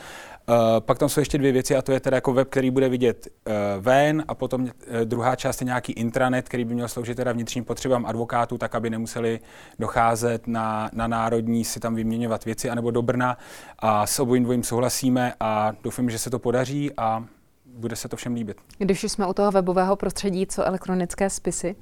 Uh, 0.49 0.55
pak 0.79 0.99
tam 0.99 1.09
jsou 1.09 1.21
ještě 1.21 1.37
dvě 1.37 1.51
věci 1.51 1.75
a 1.75 1.81
to 1.81 1.91
je 1.91 1.99
teda 1.99 2.17
jako 2.17 2.33
web, 2.33 2.49
který 2.49 2.71
bude 2.71 2.89
vidět 2.89 3.27
uh, 3.27 3.53
ven 3.79 4.23
a 4.27 4.35
potom 4.35 4.61
uh, 4.61 4.69
druhá 5.03 5.35
část 5.35 5.61
je 5.61 5.65
nějaký 5.65 5.93
intranet, 5.93 6.49
který 6.49 6.65
by 6.65 6.73
měl 6.73 6.87
sloužit 6.87 7.17
teda 7.17 7.31
vnitřním 7.31 7.63
potřebám 7.63 8.05
advokátů, 8.05 8.57
tak 8.57 8.75
aby 8.75 8.89
nemuseli 8.89 9.39
docházet 9.79 10.47
na, 10.47 10.89
na 10.93 11.07
národní 11.07 11.65
si 11.65 11.79
tam 11.79 11.95
vyměňovat 11.95 12.45
věci 12.45 12.69
anebo 12.69 12.91
do 12.91 13.01
Brna 13.01 13.37
a 13.79 14.07
s 14.07 14.19
obojím 14.19 14.43
dvojím 14.43 14.63
souhlasíme 14.63 15.33
a 15.39 15.73
doufám, 15.83 16.09
že 16.09 16.19
se 16.19 16.29
to 16.29 16.39
podaří 16.39 16.91
a 16.97 17.25
bude 17.65 17.95
se 17.95 18.09
to 18.09 18.15
všem 18.15 18.33
líbit. 18.33 18.57
Když 18.77 19.03
jsme 19.03 19.27
u 19.27 19.33
toho 19.33 19.51
webového 19.51 19.95
prostředí, 19.95 20.47
co 20.47 20.63
elektronické 20.63 21.29
spisy, 21.29 21.75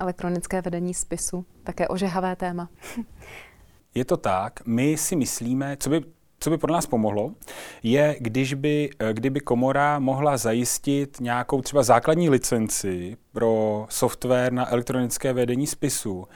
elektronické 0.00 0.62
vedení 0.62 0.94
spisu, 0.94 1.44
také 1.64 1.88
ožehavé 1.88 2.36
téma. 2.36 2.68
Je 3.94 4.04
to 4.04 4.16
tak. 4.16 4.66
My 4.66 4.96
si 4.96 5.16
myslíme, 5.16 5.76
co 5.80 5.90
by 5.90 6.04
co 6.44 6.50
by 6.50 6.58
pro 6.58 6.72
nás 6.72 6.86
pomohlo, 6.86 7.32
je, 7.82 8.16
když 8.20 8.54
by, 8.54 8.90
eh, 8.98 9.12
kdyby 9.12 9.40
komora 9.40 9.98
mohla 9.98 10.36
zajistit 10.36 11.20
nějakou 11.20 11.62
třeba 11.62 11.82
základní 11.82 12.30
licenci 12.30 13.16
pro 13.34 13.86
software 13.90 14.52
na 14.52 14.72
elektronické 14.72 15.32
vedení 15.32 15.66
spisu, 15.66 16.26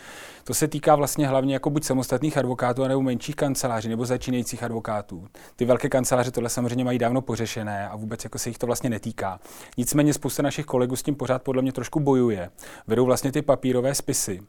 to 0.49 0.55
se 0.55 0.69
týká 0.69 0.97
vlastně 0.97 1.29
hlavně 1.29 1.55
jako 1.55 1.71
buď 1.71 1.85
samostatných 1.85 2.39
advokátů, 2.39 2.85
nebo 2.85 3.03
menších 3.03 3.37
kanceláří, 3.37 3.89
nebo 3.89 4.05
začínajících 4.05 4.63
advokátů. 4.63 5.27
Ty 5.57 5.65
velké 5.65 5.89
kanceláře 5.89 6.31
tohle 6.31 6.51
samozřejmě 6.51 6.85
mají 6.85 6.99
dávno 6.99 7.23
pořešené 7.23 7.89
a 7.89 7.97
vůbec 7.97 8.25
jako 8.25 8.39
se 8.39 8.51
jich 8.51 8.59
to 8.59 8.67
vlastně 8.67 8.91
netýká. 8.91 9.41
Nicméně 9.77 10.15
spousta 10.15 10.43
našich 10.43 10.67
kolegů 10.67 10.97
s 10.97 11.03
tím 11.03 11.15
pořád 11.15 11.43
podle 11.43 11.63
mě 11.63 11.73
trošku 11.73 12.01
bojuje. 12.01 12.51
Vedou 12.87 13.05
vlastně 13.05 13.33
ty 13.33 13.43
papírové 13.43 13.95
spisy. 13.95 14.41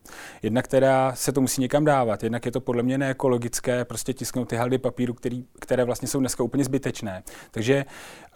Jednak 0.44 0.68
teda 0.68 1.16
se 1.16 1.32
to 1.32 1.42
musí 1.42 1.62
někam 1.62 1.86
dávat, 1.86 2.24
jednak 2.24 2.46
je 2.46 2.52
to 2.52 2.62
podle 2.62 2.84
mě 2.84 2.98
neekologické, 2.98 3.86
prostě 3.86 4.14
tisknout 4.14 4.50
ty 4.50 4.56
haldy 4.56 4.78
papíru, 4.78 5.14
který, 5.14 5.46
které 5.60 5.84
vlastně 5.84 6.08
jsou 6.08 6.20
dneska 6.20 6.44
úplně 6.44 6.64
zbytečné. 6.64 7.24
Takže 7.52 7.86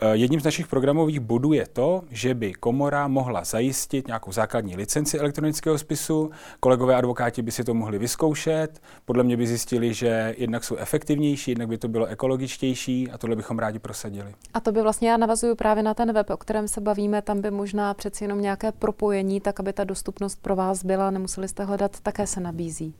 eh, 0.01 0.07
jedním 0.11 0.39
z 0.39 0.43
našich 0.43 0.67
programových 0.67 1.19
bodů 1.19 1.53
je 1.53 1.67
to, 1.67 2.01
že 2.09 2.33
by 2.33 2.53
komora 2.53 3.07
mohla 3.07 3.43
zajistit 3.43 4.02
nějakou 4.07 4.31
základní 4.31 4.75
licenci 4.75 5.19
elektronického 5.19 5.77
spisu. 5.77 6.31
Kolegové 6.59 6.95
advokáti 6.95 7.41
by 7.41 7.51
si 7.51 7.63
to 7.63 7.73
mohli 7.73 7.99
vyzkoušet. 7.99 8.81
Podle 9.05 9.23
mě 9.23 9.37
by 9.37 9.47
zjistili, 9.47 9.93
že 9.93 10.35
jednak 10.37 10.63
jsou 10.63 10.75
efektivnější, 10.75 11.51
jednak 11.51 11.67
by 11.67 11.77
to 11.77 11.87
bylo 11.87 12.05
ekologičtější 12.05 13.11
a 13.11 13.17
tohle 13.17 13.35
bychom 13.35 13.59
rádi 13.59 13.79
prosadili. 13.79 14.35
A 14.53 14.59
to 14.59 14.71
by 14.71 14.81
vlastně 14.81 15.09
já 15.09 15.17
navazuju 15.17 15.55
právě 15.55 15.83
na 15.83 15.93
ten 15.93 16.13
web, 16.13 16.29
o 16.29 16.37
kterém 16.37 16.67
se 16.67 16.81
bavíme. 16.81 17.21
Tam 17.21 17.41
by 17.41 17.51
možná 17.51 17.93
přeci 17.93 18.23
jenom 18.23 18.41
nějaké 18.41 18.71
propojení, 18.71 19.41
tak 19.41 19.59
aby 19.59 19.73
ta 19.73 19.83
dostupnost 19.83 20.41
pro 20.41 20.55
vás 20.55 20.85
byla, 20.85 21.11
nemuseli 21.11 21.47
jste 21.47 21.63
hledat, 21.63 21.99
také 21.99 22.27
se 22.27 22.39
nabízí. 22.39 22.95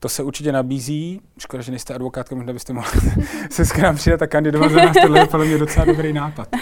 To 0.00 0.08
se 0.08 0.22
určitě 0.22 0.52
nabízí. 0.52 1.20
Škoda, 1.38 1.62
že 1.62 1.70
nejste 1.70 1.94
advokátka, 1.94 2.34
možná 2.34 2.52
byste 2.52 2.72
mohli 2.72 3.00
se 3.50 3.64
s 3.64 3.76
nám 3.76 3.96
přidat 3.96 4.22
a 4.22 4.26
kandidovat 4.26 4.72
za 4.72 4.84
nás. 4.84 4.96
Tohle 5.02 5.20
je 5.20 5.26
podle 5.26 5.46
mě 5.46 5.58
docela 5.58 5.84
dobrý 5.84 6.12
nápad. 6.12 6.48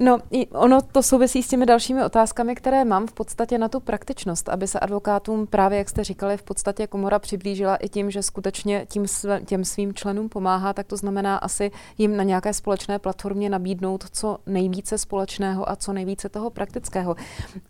No, 0.00 0.18
ono 0.52 0.82
to 0.82 1.02
souvisí 1.02 1.42
s 1.42 1.48
těmi 1.48 1.66
dalšími 1.66 2.04
otázkami, 2.04 2.54
které 2.54 2.84
mám 2.84 3.06
v 3.06 3.12
podstatě 3.12 3.58
na 3.58 3.68
tu 3.68 3.80
praktičnost, 3.80 4.48
aby 4.48 4.66
se 4.66 4.80
advokátům 4.80 5.46
právě, 5.46 5.78
jak 5.78 5.88
jste 5.88 6.04
říkali, 6.04 6.36
v 6.36 6.42
podstatě 6.42 6.86
komora 6.86 7.18
přiblížila 7.18 7.76
i 7.76 7.88
tím, 7.88 8.10
že 8.10 8.22
skutečně 8.22 8.86
tím 8.88 9.02
sv- 9.02 9.44
těm 9.44 9.64
svým 9.64 9.94
členům 9.94 10.28
pomáhá, 10.28 10.72
tak 10.72 10.86
to 10.86 10.96
znamená 10.96 11.36
asi 11.36 11.70
jim 11.98 12.16
na 12.16 12.24
nějaké 12.24 12.52
společné 12.52 12.98
platformě 12.98 13.50
nabídnout 13.50 14.04
co 14.12 14.38
nejvíce 14.46 14.98
společného 14.98 15.70
a 15.70 15.76
co 15.76 15.92
nejvíce 15.92 16.28
toho 16.28 16.50
praktického. 16.50 17.16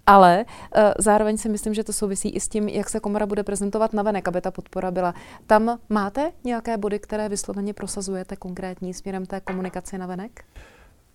Ale 0.06 0.44
uh, 0.44 0.82
zároveň 0.98 1.36
si 1.36 1.48
myslím, 1.48 1.74
že 1.74 1.84
to 1.84 1.92
souvisí 1.92 2.28
i 2.28 2.40
s 2.40 2.48
tím, 2.48 2.68
jak 2.68 2.90
se 2.90 3.00
komora 3.00 3.26
bude 3.26 3.42
prezentovat 3.42 3.92
na 3.92 4.02
venek, 4.02 4.28
aby 4.28 4.40
ta 4.40 4.50
podpora 4.50 4.87
byla. 4.90 5.14
Tam 5.46 5.78
máte 5.88 6.32
nějaké 6.44 6.76
body, 6.76 6.98
které 6.98 7.28
vysloveně 7.28 7.74
prosazujete 7.74 8.36
konkrétní 8.36 8.94
směrem 8.94 9.26
té 9.26 9.40
komunikace 9.40 9.98
na 9.98 10.06
venek? 10.06 10.44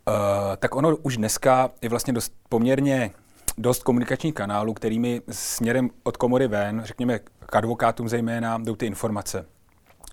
Uh, 0.07 0.13
tak 0.57 0.75
ono 0.75 0.95
už 0.95 1.17
dneska 1.17 1.69
je 1.81 1.89
vlastně 1.89 2.13
dost 2.13 2.33
poměrně 2.49 3.11
dost 3.57 3.83
komunikačních 3.83 4.33
kanálů, 4.33 4.73
kterými 4.73 5.21
směrem 5.31 5.89
od 6.03 6.17
komory 6.17 6.47
ven, 6.47 6.81
řekněme 6.85 7.19
k 7.19 7.55
advokátům 7.55 8.09
zejména, 8.09 8.57
jdou 8.57 8.75
ty 8.75 8.85
informace. 8.85 9.45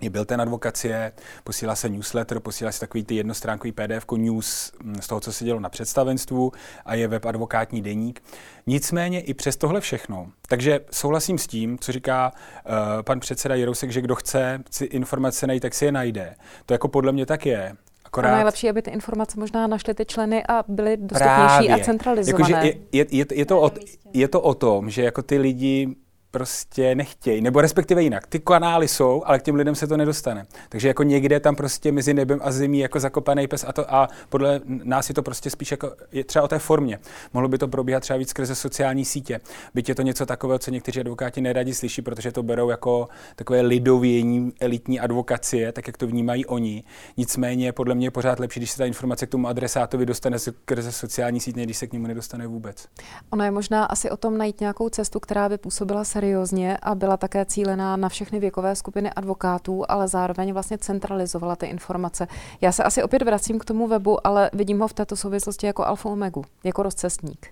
Je 0.00 0.10
byl 0.10 0.24
ten 0.24 0.40
advokacie, 0.40 1.12
posílá 1.44 1.74
se 1.74 1.88
newsletter, 1.88 2.40
posílá 2.40 2.72
se 2.72 2.80
takový 2.80 3.04
ty 3.04 3.14
jednostránkový 3.14 3.72
PDF 3.72 4.06
news 4.16 4.72
mm, 4.82 5.02
z 5.02 5.06
toho, 5.06 5.20
co 5.20 5.32
se 5.32 5.44
dělo 5.44 5.60
na 5.60 5.68
představenstvu 5.68 6.52
a 6.84 6.94
je 6.94 7.08
web 7.08 7.26
advokátní 7.26 7.82
deník. 7.82 8.22
Nicméně 8.66 9.20
i 9.20 9.34
přes 9.34 9.56
tohle 9.56 9.80
všechno. 9.80 10.30
Takže 10.48 10.80
souhlasím 10.90 11.38
s 11.38 11.46
tím, 11.46 11.78
co 11.78 11.92
říká 11.92 12.32
uh, 12.32 12.72
pan 13.02 13.20
předseda 13.20 13.54
Jirousek, 13.54 13.90
že 13.90 14.00
kdo 14.00 14.14
chce 14.14 14.62
si 14.70 14.84
informace 14.84 15.46
najít, 15.46 15.60
tak 15.60 15.74
si 15.74 15.84
je 15.84 15.92
najde. 15.92 16.34
To 16.66 16.74
jako 16.74 16.88
podle 16.88 17.12
mě 17.12 17.26
tak 17.26 17.46
je. 17.46 17.76
Akorát... 18.04 18.32
A 18.32 18.34
nejlepší, 18.34 18.70
aby 18.70 18.82
ty 18.82 18.90
informace 18.90 19.40
možná 19.40 19.66
našly 19.66 19.94
ty 19.94 20.04
členy 20.04 20.44
a 20.48 20.64
byly 20.68 20.96
dostupnější 20.96 21.66
Právě. 21.66 21.74
a 21.74 21.78
centralizované. 21.84 22.54
Jako, 22.54 22.66
je, 22.66 22.74
je, 22.92 23.06
je, 23.10 23.26
je, 23.32 23.46
to 23.46 23.62
o, 23.62 23.70
je 24.12 24.28
to 24.28 24.40
o 24.40 24.54
tom, 24.54 24.90
že 24.90 25.02
jako 25.02 25.22
ty 25.22 25.38
lidi 25.38 25.96
prostě 26.30 26.94
nechtějí, 26.94 27.40
nebo 27.40 27.60
respektive 27.60 28.02
jinak. 28.02 28.26
Ty 28.26 28.38
kanály 28.38 28.88
jsou, 28.88 29.22
ale 29.26 29.38
k 29.38 29.42
těm 29.42 29.54
lidem 29.54 29.74
se 29.74 29.86
to 29.86 29.96
nedostane. 29.96 30.46
Takže 30.68 30.88
jako 30.88 31.02
někde 31.02 31.40
tam 31.40 31.56
prostě 31.56 31.92
mezi 31.92 32.14
nebem 32.14 32.40
a 32.42 32.52
zemí 32.52 32.78
jako 32.78 33.00
zakopaný 33.00 33.46
pes 33.46 33.64
a, 33.68 33.72
to, 33.72 33.94
a 33.94 34.08
podle 34.28 34.60
nás 34.66 35.08
je 35.08 35.14
to 35.14 35.22
prostě 35.22 35.50
spíš 35.50 35.70
jako 35.70 35.92
je 36.12 36.24
třeba 36.24 36.44
o 36.44 36.48
té 36.48 36.58
formě. 36.58 36.98
Mohlo 37.32 37.48
by 37.48 37.58
to 37.58 37.68
probíhat 37.68 38.00
třeba 38.00 38.16
víc 38.16 38.28
skrze 38.28 38.54
sociální 38.54 39.04
sítě. 39.04 39.40
Byť 39.74 39.88
je 39.88 39.94
to 39.94 40.02
něco 40.02 40.26
takového, 40.26 40.58
co 40.58 40.70
někteří 40.70 41.00
advokáti 41.00 41.40
neradi 41.40 41.74
slyší, 41.74 42.02
protože 42.02 42.32
to 42.32 42.42
berou 42.42 42.70
jako 42.70 43.08
takové 43.36 43.60
lidovění, 43.60 44.52
elitní 44.60 45.00
advokacie, 45.00 45.72
tak 45.72 45.86
jak 45.86 45.96
to 45.96 46.06
vnímají 46.06 46.46
oni. 46.46 46.84
Nicméně 47.16 47.72
podle 47.72 47.94
mě 47.94 48.06
je 48.06 48.10
pořád 48.10 48.38
lepší, 48.38 48.60
když 48.60 48.70
se 48.70 48.78
ta 48.78 48.86
informace 48.86 49.26
k 49.26 49.30
tomu 49.30 49.48
adresátovi 49.48 50.06
dostane 50.06 50.38
skrze 50.38 50.92
sociální 50.92 51.40
sítě, 51.40 51.62
když 51.62 51.76
se 51.76 51.86
k 51.86 51.92
němu 51.92 52.06
nedostane 52.06 52.46
vůbec. 52.46 52.88
Ono 53.30 53.44
je 53.44 53.50
možná 53.50 53.84
asi 53.84 54.10
o 54.10 54.16
tom 54.16 54.38
najít 54.38 54.60
nějakou 54.60 54.88
cestu, 54.88 55.20
která 55.20 55.48
by 55.48 55.58
působila 55.58 56.04
se 56.04 56.19
seriózně 56.20 56.76
a 56.76 56.94
byla 56.94 57.16
také 57.16 57.44
cílená 57.44 57.96
na 57.96 58.08
všechny 58.08 58.40
věkové 58.40 58.76
skupiny 58.76 59.10
advokátů, 59.10 59.84
ale 59.88 60.08
zároveň 60.08 60.52
vlastně 60.52 60.78
centralizovala 60.78 61.56
ty 61.56 61.66
informace. 61.66 62.26
Já 62.60 62.72
se 62.72 62.84
asi 62.84 63.02
opět 63.02 63.22
vracím 63.22 63.58
k 63.58 63.64
tomu 63.64 63.86
webu, 63.88 64.26
ale 64.26 64.50
vidím 64.52 64.80
ho 64.80 64.88
v 64.88 64.92
této 64.92 65.16
souvislosti 65.16 65.66
jako 65.66 65.86
alfa 65.86 66.08
omegu, 66.08 66.44
jako 66.64 66.82
rozcestník. 66.82 67.46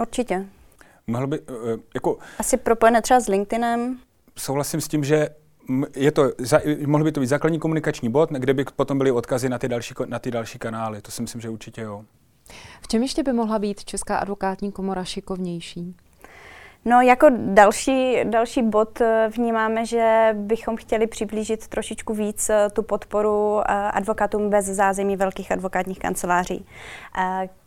Určitě. 0.00 0.46
Mohl 1.06 1.26
by, 1.26 1.40
uh, 1.40 1.56
jako... 1.94 2.18
Asi 2.38 2.56
propojené 2.56 3.02
třeba 3.02 3.20
s 3.20 3.28
LinkedInem. 3.28 3.98
Souhlasím 4.38 4.80
s 4.80 4.88
tím, 4.88 5.04
že 5.04 5.28
je 5.96 6.12
to, 6.12 6.32
mohl 6.86 7.04
by 7.04 7.12
to 7.12 7.20
být 7.20 7.26
základní 7.26 7.58
komunikační 7.58 8.10
bod, 8.10 8.30
kde 8.30 8.54
by 8.54 8.64
potom 8.76 8.98
byly 8.98 9.10
odkazy 9.10 9.48
na 9.48 9.58
ty 9.58 9.68
další, 9.68 9.94
na 10.06 10.18
ty 10.18 10.30
další 10.30 10.58
kanály. 10.58 11.02
To 11.02 11.10
si 11.10 11.22
myslím, 11.22 11.40
že 11.40 11.50
určitě 11.50 11.80
jo. 11.80 12.04
V 12.80 12.88
čem 12.88 13.02
ještě 13.02 13.22
by 13.22 13.32
mohla 13.32 13.58
být 13.58 13.84
Česká 13.84 14.16
advokátní 14.18 14.72
komora 14.72 15.04
šikovnější? 15.04 15.94
No 16.88 17.00
jako 17.00 17.26
další, 17.30 18.16
další 18.24 18.62
bod 18.62 19.00
eh, 19.00 19.28
vnímáme, 19.36 19.86
že 19.86 20.28
bychom 20.32 20.76
chtěli 20.76 21.06
přiblížit 21.06 21.68
trošičku 21.68 22.14
víc 22.14 22.50
eh, 22.50 22.70
tu 22.70 22.82
podporu 22.82 23.60
eh, 23.60 23.64
advokátům 23.72 24.50
bez 24.50 24.66
zázemí 24.66 25.16
velkých 25.16 25.52
advokátních 25.52 25.98
kanceláří, 25.98 26.66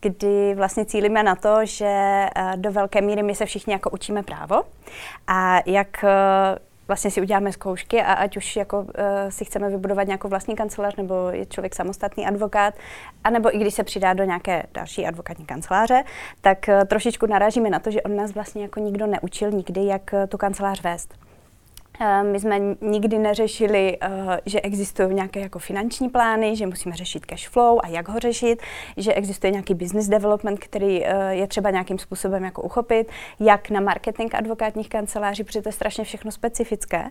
kdy 0.02 0.56
vlastně 0.56 0.86
cílíme 0.86 1.24
na 1.24 1.36
to, 1.36 1.58
že 1.64 2.26
do 2.56 2.72
velké 2.72 3.02
míry 3.02 3.24
my 3.24 3.36
se 3.36 3.46
všichni 3.46 3.74
jako 3.74 3.90
učíme 3.90 4.24
právo 4.24 4.64
a 5.28 5.60
jak 5.66 6.06
vlastně 6.90 7.12
si 7.12 7.22
uděláme 7.22 7.52
zkoušky 7.52 8.02
a 8.02 8.14
ať 8.14 8.38
už 8.38 8.56
jako 8.56 8.80
uh, 8.80 8.86
si 9.30 9.46
chceme 9.46 9.70
vybudovat 9.70 10.04
nějakou 10.04 10.28
vlastní 10.28 10.56
kancelář 10.56 10.96
nebo 10.96 11.30
je 11.32 11.46
člověk 11.46 11.76
samostatný 11.76 12.26
advokát, 12.26 12.74
anebo 13.24 13.56
i 13.56 13.60
když 13.60 13.74
se 13.74 13.84
přidá 13.84 14.14
do 14.14 14.24
nějaké 14.24 14.64
další 14.74 15.06
advokátní 15.06 15.46
kanceláře, 15.46 16.04
tak 16.42 16.58
uh, 16.68 16.84
trošičku 16.84 17.26
narážíme 17.26 17.70
na 17.70 17.80
to, 17.80 17.92
že 17.92 18.02
on 18.02 18.16
nás 18.16 18.34
vlastně 18.34 18.62
jako 18.62 18.80
nikdo 18.80 19.08
neučil 19.08 19.52
nikdy, 19.52 19.86
jak 19.86 20.14
uh, 20.14 20.26
tu 20.28 20.38
kancelář 20.38 20.84
vést. 20.84 21.29
Eh, 22.02 22.24
my 22.24 22.40
jsme 22.40 22.60
nikdy 22.82 23.20
neřešili, 23.20 23.98
eh, 24.02 24.40
že 24.46 24.62
existují 24.62 25.14
nějaké 25.14 25.40
jako 25.40 25.60
finanční 25.60 26.10
plány, 26.10 26.56
že 26.56 26.68
musíme 26.68 26.96
řešit 26.96 27.26
cash 27.26 27.50
flow 27.50 27.80
a 27.84 27.88
jak 27.88 28.10
ho 28.10 28.20
řešit, 28.20 28.62
že 28.98 29.14
existuje 29.14 29.52
nějaký 29.52 29.74
business 29.74 30.08
development, 30.08 30.60
který 30.60 31.06
eh, 31.06 31.36
je 31.36 31.48
třeba 31.48 31.70
nějakým 31.70 32.00
způsobem 32.00 32.44
jako 32.44 32.62
uchopit, 32.62 33.12
jak 33.40 33.70
na 33.70 33.80
marketing 33.80 34.36
advokátních 34.36 34.90
kanceláří, 34.90 35.44
protože 35.44 35.62
to 35.62 35.70
je 35.70 35.74
strašně 35.74 36.04
všechno 36.04 36.32
specifické 36.32 37.10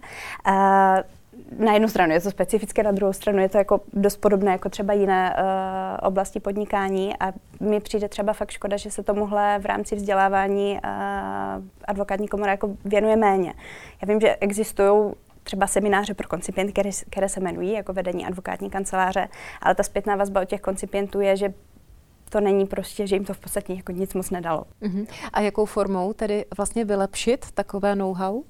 na 1.58 1.72
jednu 1.72 1.88
stranu 1.88 2.12
je 2.12 2.20
to 2.20 2.30
specifické, 2.30 2.82
na 2.82 2.92
druhou 2.92 3.12
stranu 3.12 3.38
je 3.38 3.48
to 3.48 3.58
jako 3.58 3.80
dost 3.92 4.16
podobné 4.16 4.52
jako 4.52 4.68
třeba 4.68 4.92
jiné 4.92 5.36
uh, 5.38 6.08
oblasti 6.08 6.40
podnikání 6.40 7.16
a 7.20 7.32
mi 7.60 7.80
přijde 7.80 8.08
třeba 8.08 8.32
fakt 8.32 8.50
škoda, 8.50 8.76
že 8.76 8.90
se 8.90 9.02
tomuhle 9.02 9.58
v 9.58 9.66
rámci 9.66 9.96
vzdělávání 9.96 10.72
uh, 10.72 11.64
advokátní 11.84 12.28
komora 12.28 12.52
jako 12.52 12.76
věnuje 12.84 13.16
méně. 13.16 13.54
Já 14.02 14.08
vím, 14.08 14.20
že 14.20 14.36
existují 14.40 15.12
třeba 15.42 15.66
semináře 15.66 16.14
pro 16.14 16.28
koncipienty, 16.28 16.72
které, 16.72 16.90
které 17.10 17.28
se 17.28 17.40
jmenují 17.40 17.72
jako 17.72 17.92
vedení 17.92 18.26
advokátní 18.26 18.70
kanceláře, 18.70 19.28
ale 19.62 19.74
ta 19.74 19.82
zpětná 19.82 20.16
vazba 20.16 20.40
od 20.40 20.48
těch 20.48 20.60
koncipientů 20.60 21.20
je, 21.20 21.36
že 21.36 21.54
to 22.28 22.40
není 22.40 22.66
prostě, 22.66 23.06
že 23.06 23.16
jim 23.16 23.24
to 23.24 23.34
v 23.34 23.38
podstatě 23.38 23.72
jako 23.72 23.92
nic 23.92 24.14
moc 24.14 24.30
nedalo. 24.30 24.64
Uh-huh. 24.82 25.06
A 25.32 25.40
jakou 25.40 25.64
formou 25.64 26.12
tedy 26.12 26.44
vlastně 26.56 26.84
vylepšit 26.84 27.46
takové 27.54 27.96
know-how? 27.96 28.42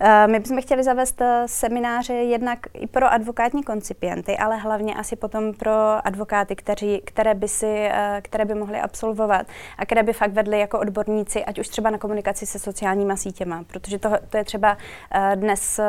Eh, 0.00 0.26
my 0.26 0.40
bychom 0.40 0.62
chtěli 0.62 0.82
zavést 0.82 1.20
eh, 1.20 1.42
semináře 1.46 2.14
jednak 2.14 2.58
i 2.74 2.86
pro 2.86 3.12
advokátní 3.12 3.62
koncipienty, 3.62 4.36
ale 4.36 4.56
hlavně 4.56 4.94
asi 4.94 5.16
potom 5.16 5.54
pro 5.54 6.06
advokáty, 6.06 6.56
kteří, 6.56 7.02
které, 7.04 7.34
by 7.34 7.48
si, 7.48 7.88
eh, 7.90 8.20
které 8.24 8.44
by 8.44 8.54
mohli 8.54 8.80
absolvovat 8.80 9.46
a 9.78 9.86
které 9.86 10.02
by 10.02 10.12
fakt 10.12 10.32
vedli 10.32 10.60
jako 10.60 10.78
odborníci, 10.78 11.44
ať 11.44 11.58
už 11.58 11.68
třeba 11.68 11.90
na 11.90 11.98
komunikaci 11.98 12.46
se 12.46 12.58
sociálníma 12.58 13.16
sítěma, 13.16 13.64
protože 13.66 13.98
to, 13.98 14.10
to 14.28 14.36
je 14.36 14.44
třeba 14.44 14.76
dnes 15.34 15.80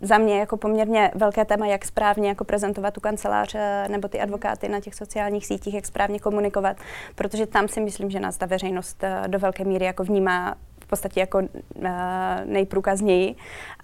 za 0.00 0.18
mě 0.18 0.38
jako 0.38 0.56
poměrně 0.56 1.10
velké 1.14 1.44
téma, 1.44 1.66
jak 1.66 1.84
správně 1.84 2.28
jako 2.28 2.44
prezentovat 2.44 2.94
tu 2.94 3.00
kancelář 3.00 3.56
nebo 3.88 4.08
ty 4.08 4.20
advokáty 4.20 4.68
na 4.68 4.80
těch 4.80 4.94
sociálních 4.94 5.46
sítích, 5.46 5.74
jak 5.74 5.86
správně 5.86 6.18
komunikovat, 6.18 6.76
protože 7.14 7.46
tam 7.46 7.68
si 7.68 7.80
myslím, 7.80 8.10
že 8.10 8.20
nás 8.20 8.36
ta 8.36 8.46
veřejnost 8.46 9.04
do 9.26 9.38
velké 9.38 9.64
míry 9.64 9.84
jako 9.84 10.04
vnímá 10.04 10.56
v 10.86 10.88
podstatě 10.88 11.20
jako 11.20 11.38
uh, 11.38 11.88
nejprůkazněji 12.44 13.34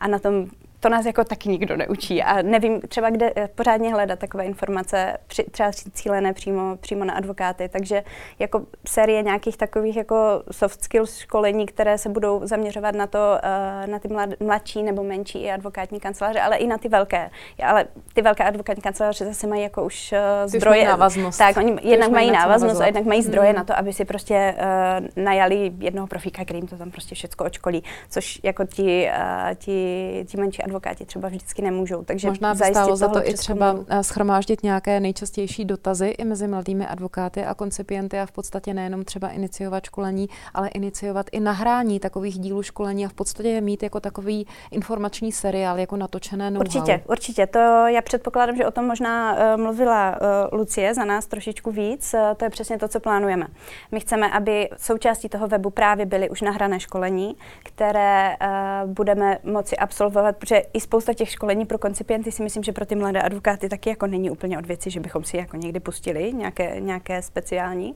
a 0.01 0.09
na 0.09 0.19
tom 0.19 0.47
to 0.83 0.89
nás 0.89 1.07
jako 1.07 1.25
taky 1.25 1.49
nikdo 1.49 1.77
neučí 1.77 2.23
a 2.23 2.43
nevím 2.43 2.81
třeba, 2.81 3.11
kde 3.11 3.33
eh, 3.37 3.49
pořádně 3.55 3.93
hledat 3.93 4.19
takové 4.19 4.45
informace, 4.45 5.17
při, 5.27 5.45
třeba 5.51 5.71
cílené 5.93 6.33
přímo, 6.33 6.77
přímo 6.77 7.05
na 7.05 7.15
advokáty, 7.15 7.69
takže 7.69 8.03
jako 8.39 8.63
série 8.87 9.23
nějakých 9.23 9.57
takových 9.57 9.97
jako 9.97 10.43
soft 10.51 10.83
skills 10.83 11.19
školení, 11.19 11.67
které 11.67 11.99
se 11.99 12.09
budou 12.09 12.41
zaměřovat 12.45 12.95
na 12.95 13.07
to, 13.07 13.19
uh, 13.19 13.91
na 13.91 13.99
ty 13.99 14.09
mlad, 14.09 14.31
mladší 14.41 14.83
nebo 14.83 15.03
menší 15.03 15.43
i 15.43 15.51
advokátní 15.51 16.01
kanceláře, 16.01 16.41
ale 16.41 16.57
i 16.57 16.67
na 16.67 16.79
ty 16.79 16.89
velké. 16.89 17.31
Ale 17.65 17.85
ty 18.15 18.23
velké 18.23 18.45
advokátní 18.45 18.83
kanceláře 18.83 19.25
zase 19.25 19.47
mají 19.47 19.63
jako 19.63 19.85
už 19.85 20.13
uh, 20.13 20.49
zdroje. 20.51 20.85
návaznost. 20.85 21.39
Tak, 21.39 21.57
oni 21.57 21.77
jednak 21.83 22.11
mají 22.11 22.31
návaznost 22.31 22.81
a 22.81 22.87
jednak 22.87 23.05
mají 23.05 23.23
zdroje 23.23 23.49
hmm. 23.49 23.57
na 23.57 23.65
to, 23.65 23.79
aby 23.79 23.93
si 23.93 24.05
prostě 24.05 24.55
uh, 24.59 25.25
najali 25.25 25.73
jednoho 25.79 26.07
profíka, 26.07 26.45
který 26.45 26.59
jim 26.59 26.69
to 26.69 26.77
tam 26.77 26.91
prostě 26.91 27.15
všechno 27.15 27.47
očkolí, 27.47 27.83
což 28.11 28.41
jako 28.43 28.65
ti, 28.65 29.11
uh, 29.19 29.55
ti, 29.55 30.25
ti 30.29 30.37
menší 30.37 30.63
advokáti 30.63 30.72
třeba 31.07 31.29
vždycky 31.29 31.63
nemůžou. 31.63 32.05
Takže 32.05 32.29
Možná 32.29 32.55
by 32.55 32.65
stálo 32.65 32.97
za 32.97 33.09
to 33.09 33.29
i 33.29 33.35
třeba 33.35 33.71
komoru. 33.71 33.87
schromáždit 34.03 34.63
nějaké 34.63 35.01
nejčastější 35.01 35.65
dotazy 35.65 36.09
i 36.09 36.25
mezi 36.25 36.49
mladými 36.49 36.87
advokáty 36.87 37.45
a 37.45 37.55
koncipienty 37.55 38.19
a 38.19 38.27
v 38.27 38.33
podstatě 38.33 38.75
nejenom 38.75 39.05
třeba 39.05 39.29
iniciovat 39.29 39.85
školení, 39.85 40.29
ale 40.55 40.69
iniciovat 40.69 41.27
i 41.33 41.41
nahrání 41.41 42.01
takových 42.01 42.39
dílů 42.39 42.63
školení 42.63 43.07
a 43.07 43.09
v 43.09 43.13
podstatě 43.13 43.49
je 43.49 43.61
mít 43.61 43.83
jako 43.83 44.01
takový 44.01 44.47
informační 44.71 45.33
seriál, 45.33 45.79
jako 45.79 45.97
natočené 45.97 46.51
know 46.51 46.61
Určitě, 46.61 47.03
určitě. 47.09 47.47
To 47.47 47.59
já 47.87 48.03
předpokládám, 48.03 48.57
že 48.57 48.67
o 48.67 48.71
tom 48.71 48.87
možná 48.87 49.33
uh, 49.33 49.61
mluvila 49.63 50.11
uh, 50.11 50.59
Lucie 50.59 50.95
za 50.95 51.05
nás 51.05 51.27
trošičku 51.27 51.71
víc. 51.71 52.15
Uh, 52.15 52.21
to 52.37 52.45
je 52.45 52.51
přesně 52.51 52.79
to, 52.79 52.89
co 52.89 53.01
plánujeme. 53.01 53.47
My 53.93 54.01
chceme, 54.01 54.31
aby 54.31 54.69
součástí 54.77 55.29
toho 55.29 55.49
webu 55.49 55.71
právě 55.71 56.07
byly 56.07 56.31
už 56.31 56.41
nahrané 56.43 56.81
školení, 56.81 57.37
které 57.65 58.37
uh, 58.41 58.91
budeme 58.91 59.39
moci 59.45 59.77
absolvovat, 59.77 60.37
protože 60.37 60.62
i 60.73 60.81
spousta 60.81 61.15
těch 61.15 61.31
školení 61.31 61.67
pro 61.67 61.79
koncipienty 61.79 62.33
si 62.33 62.43
myslím, 62.43 62.63
že 62.63 62.73
pro 62.73 62.87
ty 62.87 62.95
mladé 62.95 63.23
advokáty 63.23 63.69
taky 63.69 63.89
jako 63.89 64.07
není 64.07 64.31
úplně 64.31 64.59
od 64.59 64.67
věci, 64.67 64.91
že 64.91 65.01
bychom 65.01 65.25
si 65.25 65.37
jako 65.37 65.57
někdy 65.57 65.81
pustili 65.81 66.33
nějaké, 66.33 66.81
nějaké 66.81 67.23
speciální. 67.23 67.95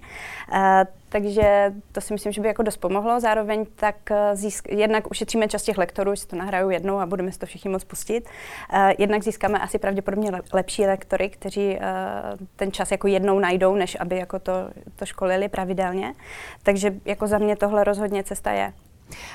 Uh, 0.53 0.59
takže 1.09 1.73
to 1.93 2.01
si 2.01 2.13
myslím, 2.13 2.33
že 2.33 2.41
by 2.41 2.49
jako 2.49 2.63
dost 2.63 2.77
pomohlo. 2.77 3.21
Zároveň 3.21 3.67
tak 3.77 4.11
eh, 4.11 4.33
získ- 4.33 4.77
jednak 4.77 5.11
ušetříme 5.11 5.49
čas 5.49 5.63
těch 5.63 5.79
lektorů, 5.79 6.15
že 6.15 6.27
to 6.27 6.37
nahraju 6.37 6.71
jednou 6.71 6.99
a 6.99 7.07
budeme 7.07 7.33
si 7.33 7.39
to 7.39 7.47
všichni 7.47 7.71
moc 7.71 7.85
pustit. 7.85 8.29
Uh, 8.73 8.93
jednak 8.99 9.23
získáme 9.23 9.59
asi 9.59 9.79
pravděpodobně 9.79 10.31
lepší 10.53 10.87
lektory, 10.87 11.29
kteří 11.29 11.69
uh, 11.69 12.47
ten 12.57 12.73
čas 12.73 12.91
jako 12.91 13.07
jednou 13.07 13.39
najdou, 13.39 13.75
než 13.75 13.97
aby 14.01 14.17
jako 14.17 14.39
to, 14.39 14.53
to 14.97 15.07
školili 15.07 15.49
pravidelně. 15.49 16.15
Takže 16.63 16.95
jako 17.05 17.27
za 17.27 17.39
mě 17.39 17.57
tohle 17.57 17.85
rozhodně 17.85 18.25
cesta 18.25 18.53
je. 18.53 18.73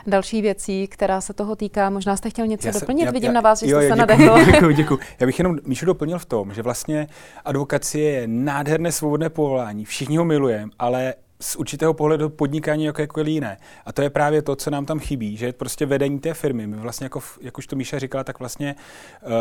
Další 0.08 0.42
věcí, 0.42 0.88
která 0.88 1.22
se 1.22 1.34
toho 1.34 1.56
týká, 1.56 1.90
možná 1.90 2.18
jste 2.18 2.30
chtěl 2.30 2.48
něco 2.48 2.68
já 2.68 2.74
doplnit, 2.74 3.06
já, 3.06 3.12
vidím 3.12 3.28
já, 3.28 3.34
na 3.34 3.42
vás, 3.42 3.60
že 3.60 3.72
jo, 3.72 3.80
jste 3.80 3.90
se 3.90 3.96
nadechl. 3.96 4.46
Děkuji, 4.52 4.76
děkuji. 4.76 5.00
Já 5.20 5.26
bych 5.26 5.40
jenom 5.40 5.58
Míšu 5.66 5.86
doplnil 5.86 6.20
v 6.20 6.26
tom, 6.26 6.54
že 6.54 6.62
vlastně 6.62 7.08
advokacie 7.46 8.12
je 8.12 8.28
nádherné 8.28 8.92
svobodné 8.92 9.30
povolání, 9.30 9.86
všichni 9.86 10.18
ho 10.18 10.26
milujeme, 10.26 10.72
ale 10.80 11.14
z 11.42 11.56
určitého 11.56 11.94
pohledu 11.94 12.30
podnikání 12.30 12.84
jako 12.86 13.02
jako 13.02 13.22
jiné. 13.22 13.58
A 13.86 13.92
to 13.92 14.02
je 14.02 14.10
právě 14.10 14.42
to, 14.42 14.56
co 14.56 14.70
nám 14.70 14.86
tam 14.86 15.00
chybí, 15.00 15.38
že 15.38 15.54
prostě 15.54 15.86
vedení 15.86 16.20
té 16.20 16.34
firmy. 16.34 16.68
My 16.68 16.78
vlastně, 16.78 17.06
jako, 17.06 17.22
jak 17.42 17.58
už 17.58 17.68
to 17.68 17.76
Míša 17.76 18.00
říkala, 18.00 18.24
tak 18.24 18.40
vlastně 18.40 18.76
uh, 19.24 19.32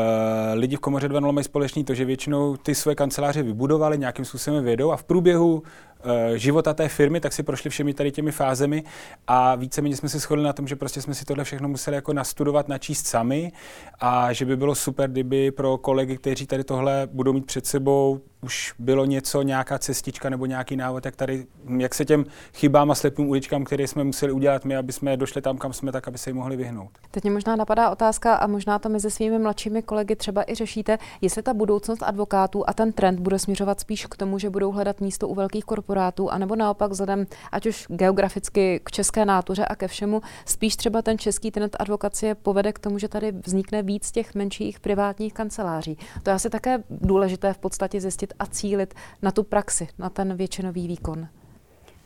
lidi 0.55 0.77
v 0.77 0.81
Komoře 0.81 1.09
2.0 1.09 1.33
mají 1.33 1.45
společný 1.45 1.85
to, 1.85 1.95
že 1.95 2.05
většinou 2.05 2.57
ty 2.57 2.75
své 2.75 2.95
kanceláře 2.95 3.43
vybudovali, 3.43 3.99
nějakým 3.99 4.25
způsobem 4.25 4.65
vědou 4.65 4.91
a 4.91 4.97
v 4.97 5.05
průběhu 5.05 5.63
Eh, 6.05 6.39
života 6.39 6.75
té 6.75 6.89
firmy, 6.89 7.21
tak 7.21 7.33
si 7.33 7.43
prošli 7.43 7.71
všemi 7.71 7.95
tady 7.95 8.13
těmi 8.13 8.33
fázemi 8.33 8.85
a 9.27 9.55
víceméně 9.55 9.97
jsme 9.97 10.09
se 10.09 10.19
shodli 10.19 10.45
na 10.45 10.53
tom, 10.53 10.69
že 10.69 10.77
prostě 10.77 11.03
jsme 11.03 11.15
si 11.15 11.25
tohle 11.25 11.45
všechno 11.45 11.69
museli 11.69 11.95
jako 11.95 12.13
nastudovat, 12.13 12.69
načíst 12.69 13.07
sami 13.07 13.53
a 14.01 14.33
že 14.33 14.45
by 14.45 14.57
bylo 14.57 14.75
super, 14.75 15.11
kdyby 15.11 15.51
pro 15.51 15.79
kolegy, 15.79 16.17
kteří 16.17 16.47
tady 16.47 16.65
tohle 16.65 17.09
budou 17.13 17.33
mít 17.33 17.47
před 17.47 17.67
sebou, 17.67 18.21
už 18.43 18.75
bylo 18.79 19.05
něco, 19.05 19.43
nějaká 19.43 19.79
cestička 19.79 20.31
nebo 20.31 20.47
nějaký 20.47 20.77
návod, 20.77 21.05
jak 21.05 21.17
tady, 21.17 21.47
jak 21.79 21.95
se 21.95 22.05
těm 22.05 22.25
chybám 22.55 22.91
a 22.91 22.95
slepým 22.95 23.29
uličkám, 23.29 23.65
které 23.65 23.87
jsme 23.87 24.05
museli 24.05 24.33
udělat 24.33 24.65
my, 24.65 24.77
aby 24.77 24.93
jsme 24.93 25.17
došli 25.17 25.43
tam, 25.43 25.59
kam 25.59 25.73
jsme, 25.73 25.93
tak 25.93 26.09
aby 26.09 26.19
se 26.19 26.31
jim 26.31 26.37
mohli 26.37 26.57
vyhnout. 26.57 26.91
Teď 27.11 27.25
mě 27.25 27.31
možná 27.31 27.57
napadá 27.57 27.91
otázka 27.91 28.35
a 28.35 28.47
možná 28.47 28.79
to 28.79 28.89
mezi 28.89 29.11
svými 29.11 29.39
mladšími 29.39 29.83
kolegy 29.83 30.17
třeba 30.17 30.51
i 30.51 30.55
řešíte, 30.55 30.99
jestli 31.21 31.43
ta 31.43 31.55
budoucnost 31.55 32.03
advokátů 32.03 32.65
a 32.67 32.73
ten 32.73 32.93
trend 32.93 33.21
bude 33.21 33.39
směřovat 33.39 33.81
spíš 33.81 34.07
k 34.07 34.17
tomu, 34.17 34.39
že 34.39 34.51
budou 34.51 34.73
hledat 34.73 35.01
místo 35.01 35.29
u 35.29 35.35
velkých 35.35 35.65
korporátů 35.65 36.31
anebo 36.31 36.57
naopak 36.57 36.91
vzhledem 36.91 37.27
ať 37.53 37.67
už 37.67 37.87
geograficky 37.89 38.81
k 38.85 38.91
české 38.91 39.25
nátuře 39.25 39.65
a 39.65 39.77
ke 39.77 39.89
všemu, 39.89 40.21
spíš 40.45 40.77
třeba 40.77 41.03
ten 41.03 41.19
český 41.19 41.51
trend 41.51 41.77
advokacie 41.79 42.35
povede 42.35 42.73
k 42.73 42.79
tomu, 42.79 42.99
že 42.99 43.09
tady 43.09 43.33
vznikne 43.33 43.83
víc 43.83 44.11
těch 44.11 44.35
menších 44.35 44.81
privátních 44.81 45.35
kanceláří. 45.35 45.99
To 46.23 46.31
je 46.31 46.35
asi 46.35 46.51
také 46.51 46.83
důležité 46.91 47.53
v 47.53 47.59
podstatě 47.59 48.01
zjistit 48.01 48.30
a 48.39 48.47
cílit 48.47 48.95
na 49.23 49.31
tu 49.31 49.43
praxi, 49.43 49.89
na 49.99 50.11
ten 50.11 50.37
většinový 50.37 50.89
výkon. 50.89 51.29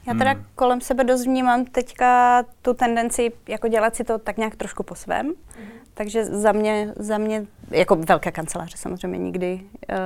Já 0.06 0.14
teda 0.14 0.30
hmm. 0.30 0.44
kolem 0.54 0.80
sebe 0.80 1.04
dost 1.04 1.24
vnímám 1.24 1.64
teďka 1.64 2.42
tu 2.62 2.74
tendenci 2.74 3.32
jako 3.48 3.68
dělat 3.68 3.96
si 3.96 4.04
to 4.04 4.18
tak 4.18 4.36
nějak 4.36 4.56
trošku 4.56 4.82
po 4.82 4.94
svém. 4.94 5.26
Hmm. 5.26 5.66
Takže 5.94 6.24
za 6.24 6.52
mě, 6.52 6.92
za 6.96 7.18
mě, 7.18 7.46
jako 7.70 7.96
velké 7.96 8.32
kanceláře 8.32 8.76
samozřejmě 8.76 9.18
nikdy, 9.18 9.60
uh, 9.90 9.96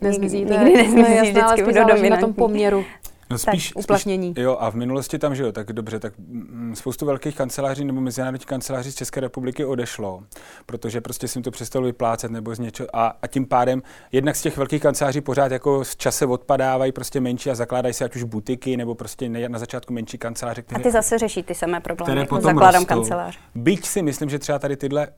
nezmizí, 0.00 0.38
nikdy, 0.38 0.54
nikdy 0.54 0.76
nezmizí, 0.76 1.10
no, 1.10 1.24
jasná, 1.24 1.46
vždycky 1.46 1.62
budou 1.62 1.80
dominantní. 1.80 2.10
na 2.10 2.16
tom 2.16 2.34
poměru. 2.34 2.84
No 3.32 3.38
spíš, 3.38 3.68
tak, 3.68 3.78
uplatnění. 3.78 4.30
Spíš, 4.32 4.42
jo, 4.42 4.56
a 4.60 4.70
v 4.70 4.74
minulosti 4.74 5.18
tam, 5.18 5.34
že 5.34 5.42
jo, 5.42 5.52
tak 5.52 5.72
dobře, 5.72 5.98
tak 5.98 6.12
mm, 6.18 6.74
spoustu 6.76 7.06
velkých 7.06 7.36
kanceláří 7.36 7.84
nebo 7.84 8.00
mezinárodních 8.00 8.46
kanceláří 8.46 8.92
z 8.92 8.94
České 8.94 9.20
republiky 9.20 9.64
odešlo, 9.64 10.22
protože 10.66 11.00
prostě 11.00 11.28
si 11.28 11.38
jim 11.38 11.42
to 11.42 11.50
přestalo 11.50 11.84
vyplácet 11.84 12.30
nebo 12.30 12.54
z 12.54 12.58
něčeho 12.58 12.88
a, 12.92 13.16
a 13.22 13.26
tím 13.26 13.46
pádem 13.46 13.82
jednak 14.12 14.36
z 14.36 14.42
těch 14.42 14.56
velkých 14.56 14.82
kanceláří 14.82 15.20
pořád 15.20 15.52
jako 15.52 15.84
z 15.84 15.96
čase 15.96 16.26
odpadávají 16.26 16.92
prostě 16.92 17.20
menší 17.20 17.50
a 17.50 17.54
zakládají 17.54 17.94
si 17.94 18.04
ať 18.04 18.16
už 18.16 18.22
butiky 18.22 18.76
nebo 18.76 18.94
prostě 18.94 19.28
na 19.28 19.58
začátku 19.58 19.92
menší 19.92 20.18
kanceláře. 20.18 20.62
Které, 20.62 20.80
a 20.80 20.82
ty 20.82 20.90
zase 20.90 21.18
řeší 21.18 21.42
ty 21.42 21.54
samé 21.54 21.80
problémy, 21.80 22.12
které 22.12 22.26
potom 22.26 22.42
zakládám 22.42 22.84
kancelář. 22.84 23.38
Byť 23.54 23.86
si 23.86 24.02
myslím, 24.02 24.30
že 24.30 24.38
třeba 24.38 24.58
tady 24.58 24.76
tyhle 24.76 25.08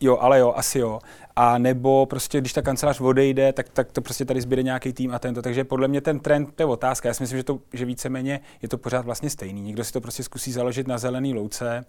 Jo, 0.00 0.18
ale 0.20 0.38
jo, 0.38 0.52
asi 0.56 0.78
jo. 0.78 1.00
A 1.36 1.58
nebo 1.58 2.06
prostě, 2.06 2.40
když 2.40 2.52
ta 2.52 2.62
kancelář 2.62 3.00
odejde, 3.00 3.52
tak, 3.52 3.68
tak 3.68 3.92
to 3.92 4.00
prostě 4.00 4.24
tady 4.24 4.40
zbyde 4.40 4.62
nějaký 4.62 4.92
tým 4.92 5.14
a 5.14 5.18
tento. 5.18 5.42
Takže 5.42 5.64
podle 5.64 5.88
mě 5.88 6.00
ten 6.00 6.20
trend, 6.20 6.54
to 6.54 6.62
je 6.62 6.66
otázka. 6.66 7.08
Já 7.08 7.14
si 7.14 7.22
myslím, 7.22 7.38
že, 7.38 7.44
to, 7.44 7.58
že 7.72 7.84
víceméně 7.84 8.40
je 8.62 8.68
to 8.68 8.78
pořád 8.78 9.04
vlastně 9.04 9.30
stejný. 9.30 9.60
Někdo 9.60 9.84
si 9.84 9.92
to 9.92 10.00
prostě 10.00 10.22
zkusí 10.22 10.52
založit 10.52 10.88
na 10.88 10.98
zelený 10.98 11.34
louce 11.34 11.84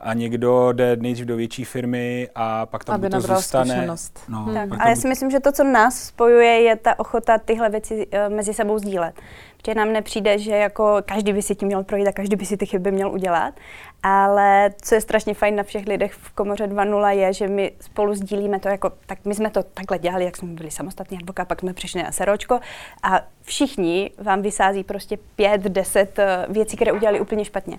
a 0.00 0.14
někdo 0.14 0.72
jde 0.72 0.96
nejdřív 0.96 1.26
do 1.26 1.36
větší 1.36 1.64
firmy 1.64 2.28
a 2.34 2.66
pak 2.66 2.84
tam 2.84 2.94
Aby 2.94 3.10
to 3.10 3.20
zůstane. 3.20 3.74
Zkušenost. 3.74 4.20
No, 4.28 4.44
hmm. 4.44 4.54
tak, 4.54 4.80
ale 4.80 4.90
já 4.90 4.96
si 4.96 5.08
myslím, 5.08 5.30
že 5.30 5.40
to, 5.40 5.52
co 5.52 5.64
nás 5.64 6.02
spojuje, 6.02 6.60
je 6.60 6.76
ta 6.76 6.98
ochota 6.98 7.38
tyhle 7.38 7.70
věci 7.70 8.06
uh, 8.06 8.34
mezi 8.34 8.54
sebou 8.54 8.78
sdílet. 8.78 9.14
Protože 9.56 9.74
nám 9.74 9.92
nepřijde, 9.92 10.38
že 10.38 10.50
jako 10.50 10.96
každý 11.04 11.32
by 11.32 11.42
si 11.42 11.54
tím 11.54 11.66
měl 11.66 11.84
projít 11.84 12.06
a 12.06 12.12
každý 12.12 12.36
by 12.36 12.46
si 12.46 12.56
ty 12.56 12.66
chyby 12.66 12.92
měl 12.92 13.12
udělat. 13.12 13.54
Ale 14.02 14.70
co 14.82 14.94
je 14.94 15.00
strašně 15.00 15.34
fajn 15.34 15.56
na 15.56 15.62
všech 15.62 15.86
lidech 15.86 16.12
v 16.12 16.30
Komoře 16.30 16.66
2.0 16.66 17.08
je, 17.08 17.32
že 17.32 17.48
my 17.48 17.72
spolu 17.80 18.14
sdílíme 18.14 18.60
to 18.60 18.68
jako, 18.68 18.92
tak 19.06 19.18
my 19.24 19.34
jsme 19.34 19.50
to 19.50 19.62
takhle 19.62 19.98
dělali, 19.98 20.24
jak 20.24 20.36
jsme 20.36 20.48
byli 20.48 20.70
samostatní 20.70 21.18
advokát, 21.18 21.48
pak 21.48 21.60
jsme 21.60 21.72
přišli 21.72 22.02
na 22.02 22.12
seročko 22.12 22.60
a 23.02 23.20
všichni 23.42 24.10
vám 24.18 24.42
vysází 24.42 24.84
prostě 24.84 25.18
pět, 25.36 25.60
deset 25.60 26.18
eh, 26.18 26.46
věcí, 26.48 26.76
které 26.76 26.92
udělali 26.92 27.20
úplně 27.20 27.44
špatně 27.44 27.78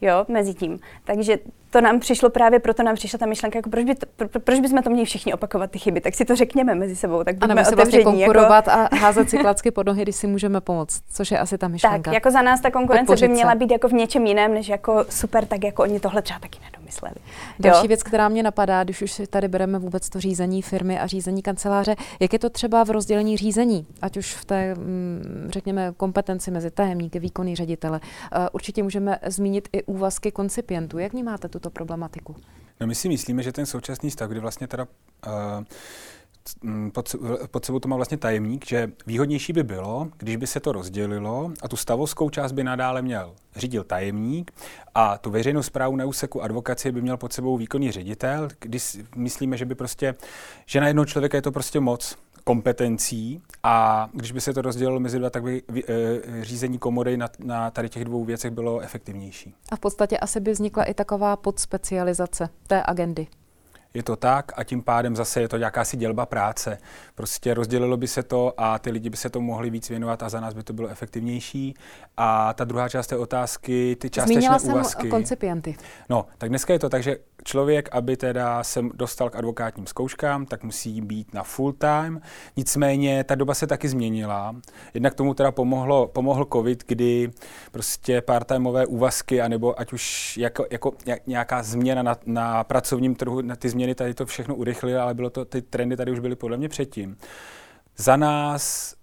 jo, 0.00 0.24
mezi 0.28 0.54
tím. 0.54 0.78
Takže 1.04 1.38
to 1.70 1.80
nám 1.80 2.00
přišlo 2.00 2.30
právě 2.30 2.60
proto 2.60 2.82
nám 2.82 2.94
přišla 2.94 3.18
ta 3.18 3.26
myšlenka, 3.26 3.58
jako 3.58 3.70
proč, 3.70 3.84
by 3.84 3.94
to, 3.94 4.06
pro, 4.16 4.40
proč 4.40 4.60
bychom 4.60 4.82
to 4.82 4.90
měli 4.90 5.04
všichni 5.04 5.34
opakovat 5.34 5.70
ty 5.70 5.78
chyby, 5.78 6.00
tak 6.00 6.14
si 6.14 6.24
to 6.24 6.36
řekněme 6.36 6.74
mezi 6.74 6.96
sebou. 6.96 7.24
Tak 7.24 7.36
a 7.40 7.46
nebo 7.46 7.64
se 7.64 7.76
vlastně 7.76 7.98
jako- 7.98 8.10
konkurovat 8.12 8.66
jako... 8.66 8.94
a 8.94 8.96
házet 8.96 9.30
si 9.30 9.38
klacky 9.38 9.70
pod 9.70 9.86
nohy, 9.86 10.02
když 10.02 10.16
si 10.16 10.26
můžeme 10.26 10.60
pomoct, 10.60 11.02
což 11.12 11.30
je 11.30 11.38
asi 11.38 11.58
ta 11.58 11.68
myšlenka. 11.68 12.10
Tak, 12.10 12.14
jako 12.14 12.30
za 12.30 12.42
nás 12.42 12.60
ta 12.60 12.70
konkurence 12.70 13.16
by 13.16 13.28
měla 13.28 13.54
být 13.54 13.70
jako 13.70 13.88
v 13.88 13.92
něčem 13.92 14.26
jiném, 14.26 14.54
než 14.54 14.68
jako 14.68 15.04
super, 15.10 15.46
tak 15.46 15.64
jako 15.64 15.82
oni 15.82 16.00
tohle 16.00 16.22
třeba 16.22 16.38
taky 16.38 16.58
nedomí 16.64 16.75
mysleli. 16.86 17.14
Další 17.58 17.84
jo? 17.84 17.88
věc, 17.88 18.02
která 18.02 18.28
mě 18.28 18.42
napadá, 18.42 18.84
když 18.84 19.02
už 19.02 19.22
tady 19.30 19.48
bereme 19.48 19.78
vůbec 19.78 20.08
to 20.08 20.20
řízení 20.20 20.62
firmy 20.62 20.98
a 20.98 21.06
řízení 21.06 21.42
kanceláře, 21.42 21.96
jak 22.20 22.32
je 22.32 22.38
to 22.38 22.50
třeba 22.50 22.84
v 22.84 22.90
rozdělení 22.90 23.36
řízení, 23.36 23.86
ať 24.02 24.16
už 24.16 24.34
v 24.34 24.44
té, 24.44 24.74
mm, 24.74 25.48
řekněme, 25.48 25.92
kompetenci 25.96 26.50
mezi 26.50 26.70
tajemníky, 26.70 27.18
výkonný 27.18 27.56
ředitele. 27.56 28.00
Eh, 28.32 28.48
určitě 28.52 28.82
můžeme 28.82 29.18
zmínit 29.26 29.68
i 29.72 29.82
úvazky 29.82 30.32
koncipientů. 30.32 30.98
Jak 30.98 31.12
vnímáte 31.12 31.48
tuto 31.48 31.70
problematiku? 31.70 32.36
No 32.80 32.86
my 32.86 32.94
si 32.94 33.08
myslíme, 33.08 33.42
že 33.42 33.52
ten 33.52 33.66
současný 33.66 34.10
stav, 34.10 34.30
kdy 34.30 34.40
vlastně 34.40 34.66
teda 34.66 34.86
uh, 35.26 35.32
pod, 36.92 37.16
pod 37.50 37.64
sebou 37.64 37.78
to 37.78 37.88
má 37.88 37.96
vlastně 37.96 38.16
tajemník, 38.16 38.66
že 38.66 38.92
výhodnější 39.06 39.52
by 39.52 39.62
bylo, 39.62 40.08
když 40.16 40.36
by 40.36 40.46
se 40.46 40.60
to 40.60 40.72
rozdělilo 40.72 41.52
a 41.62 41.68
tu 41.68 41.76
stavovskou 41.76 42.30
část 42.30 42.52
by 42.52 42.64
nadále 42.64 43.02
měl 43.02 43.34
řídil 43.56 43.84
tajemník 43.84 44.52
a 44.94 45.18
tu 45.18 45.30
veřejnou 45.30 45.62
zprávu 45.62 45.96
na 45.96 46.04
úseku 46.04 46.42
advokacie 46.42 46.92
by 46.92 47.02
měl 47.02 47.16
pod 47.16 47.32
sebou 47.32 47.56
výkonný 47.56 47.92
ředitel, 47.92 48.48
když 48.58 48.98
myslíme, 49.16 49.56
že 49.56 49.64
by 49.64 49.74
prostě, 49.74 50.14
že 50.66 50.80
na 50.80 50.86
jednoho 50.86 51.06
člověka 51.06 51.38
je 51.38 51.42
to 51.42 51.52
prostě 51.52 51.80
moc 51.80 52.16
kompetencí 52.44 53.42
a 53.62 54.08
když 54.12 54.32
by 54.32 54.40
se 54.40 54.54
to 54.54 54.62
rozdělilo 54.62 55.00
mezi 55.00 55.18
dva, 55.18 55.30
tak 55.30 55.42
by 55.42 55.62
e, 55.88 56.44
řízení 56.44 56.78
komory 56.78 57.16
na, 57.16 57.28
na 57.38 57.70
tady 57.70 57.88
těch 57.88 58.04
dvou 58.04 58.24
věcech 58.24 58.50
bylo 58.50 58.80
efektivnější. 58.80 59.54
A 59.70 59.76
v 59.76 59.80
podstatě 59.80 60.18
asi 60.18 60.40
by 60.40 60.52
vznikla 60.52 60.84
i 60.84 60.94
taková 60.94 61.36
podspecializace 61.36 62.48
té 62.66 62.82
agendy 62.86 63.26
je 63.96 64.02
to 64.02 64.16
tak 64.16 64.52
a 64.56 64.64
tím 64.64 64.82
pádem 64.82 65.16
zase 65.16 65.40
je 65.40 65.48
to 65.48 65.56
jakási 65.56 65.96
dělba 65.96 66.26
práce. 66.26 66.78
Prostě 67.14 67.54
rozdělilo 67.54 67.96
by 67.96 68.08
se 68.08 68.22
to 68.22 68.52
a 68.56 68.78
ty 68.78 68.90
lidi 68.90 69.10
by 69.10 69.16
se 69.16 69.30
to 69.30 69.40
mohli 69.40 69.70
víc 69.70 69.88
věnovat 69.90 70.22
a 70.22 70.28
za 70.28 70.40
nás 70.40 70.54
by 70.54 70.62
to 70.62 70.72
bylo 70.72 70.88
efektivnější. 70.88 71.74
A 72.16 72.52
ta 72.52 72.64
druhá 72.64 72.88
část 72.88 73.06
té 73.06 73.16
otázky, 73.16 73.96
ty 74.00 74.10
částečné 74.10 74.40
Zmínila 74.40 74.58
úvazky. 74.62 75.00
jsem 75.00 75.10
koncipienty. 75.10 75.76
No, 76.08 76.26
tak 76.38 76.48
dneska 76.48 76.72
je 76.72 76.78
to 76.78 76.88
tak, 76.88 77.02
že 77.02 77.16
člověk, 77.44 77.88
aby 77.92 78.16
teda 78.16 78.64
se 78.64 78.82
dostal 78.94 79.30
k 79.30 79.36
advokátním 79.36 79.86
zkouškám, 79.86 80.46
tak 80.46 80.64
musí 80.64 81.00
být 81.00 81.34
na 81.34 81.42
full 81.42 81.72
time. 81.72 82.20
Nicméně 82.56 83.24
ta 83.24 83.34
doba 83.34 83.54
se 83.54 83.66
taky 83.66 83.88
změnila. 83.88 84.56
Jednak 84.94 85.14
tomu 85.14 85.34
teda 85.34 85.52
pomohlo, 85.52 86.06
pomohl 86.06 86.46
covid, 86.52 86.84
kdy 86.86 87.30
prostě 87.72 88.20
part-timeové 88.20 88.86
úvazky, 88.86 89.40
anebo 89.40 89.80
ať 89.80 89.92
už 89.92 90.36
jako, 90.36 90.66
jako 90.70 90.92
nějaká 91.26 91.62
změna 91.62 92.02
na, 92.02 92.16
na 92.26 92.64
pracovním 92.64 93.14
trhu, 93.14 93.40
na 93.40 93.56
ty 93.56 93.68
změny 93.68 93.85
tady 93.94 94.14
to 94.14 94.26
všechno 94.26 94.54
urychlily, 94.54 94.96
ale 94.96 95.14
bylo 95.14 95.30
to, 95.30 95.44
ty 95.44 95.62
trendy 95.62 95.96
tady 95.96 96.12
už 96.12 96.18
byly 96.18 96.36
podle 96.36 96.56
mě 96.56 96.68
předtím. 96.68 97.16
Za 97.96 98.16
nás 98.16 98.94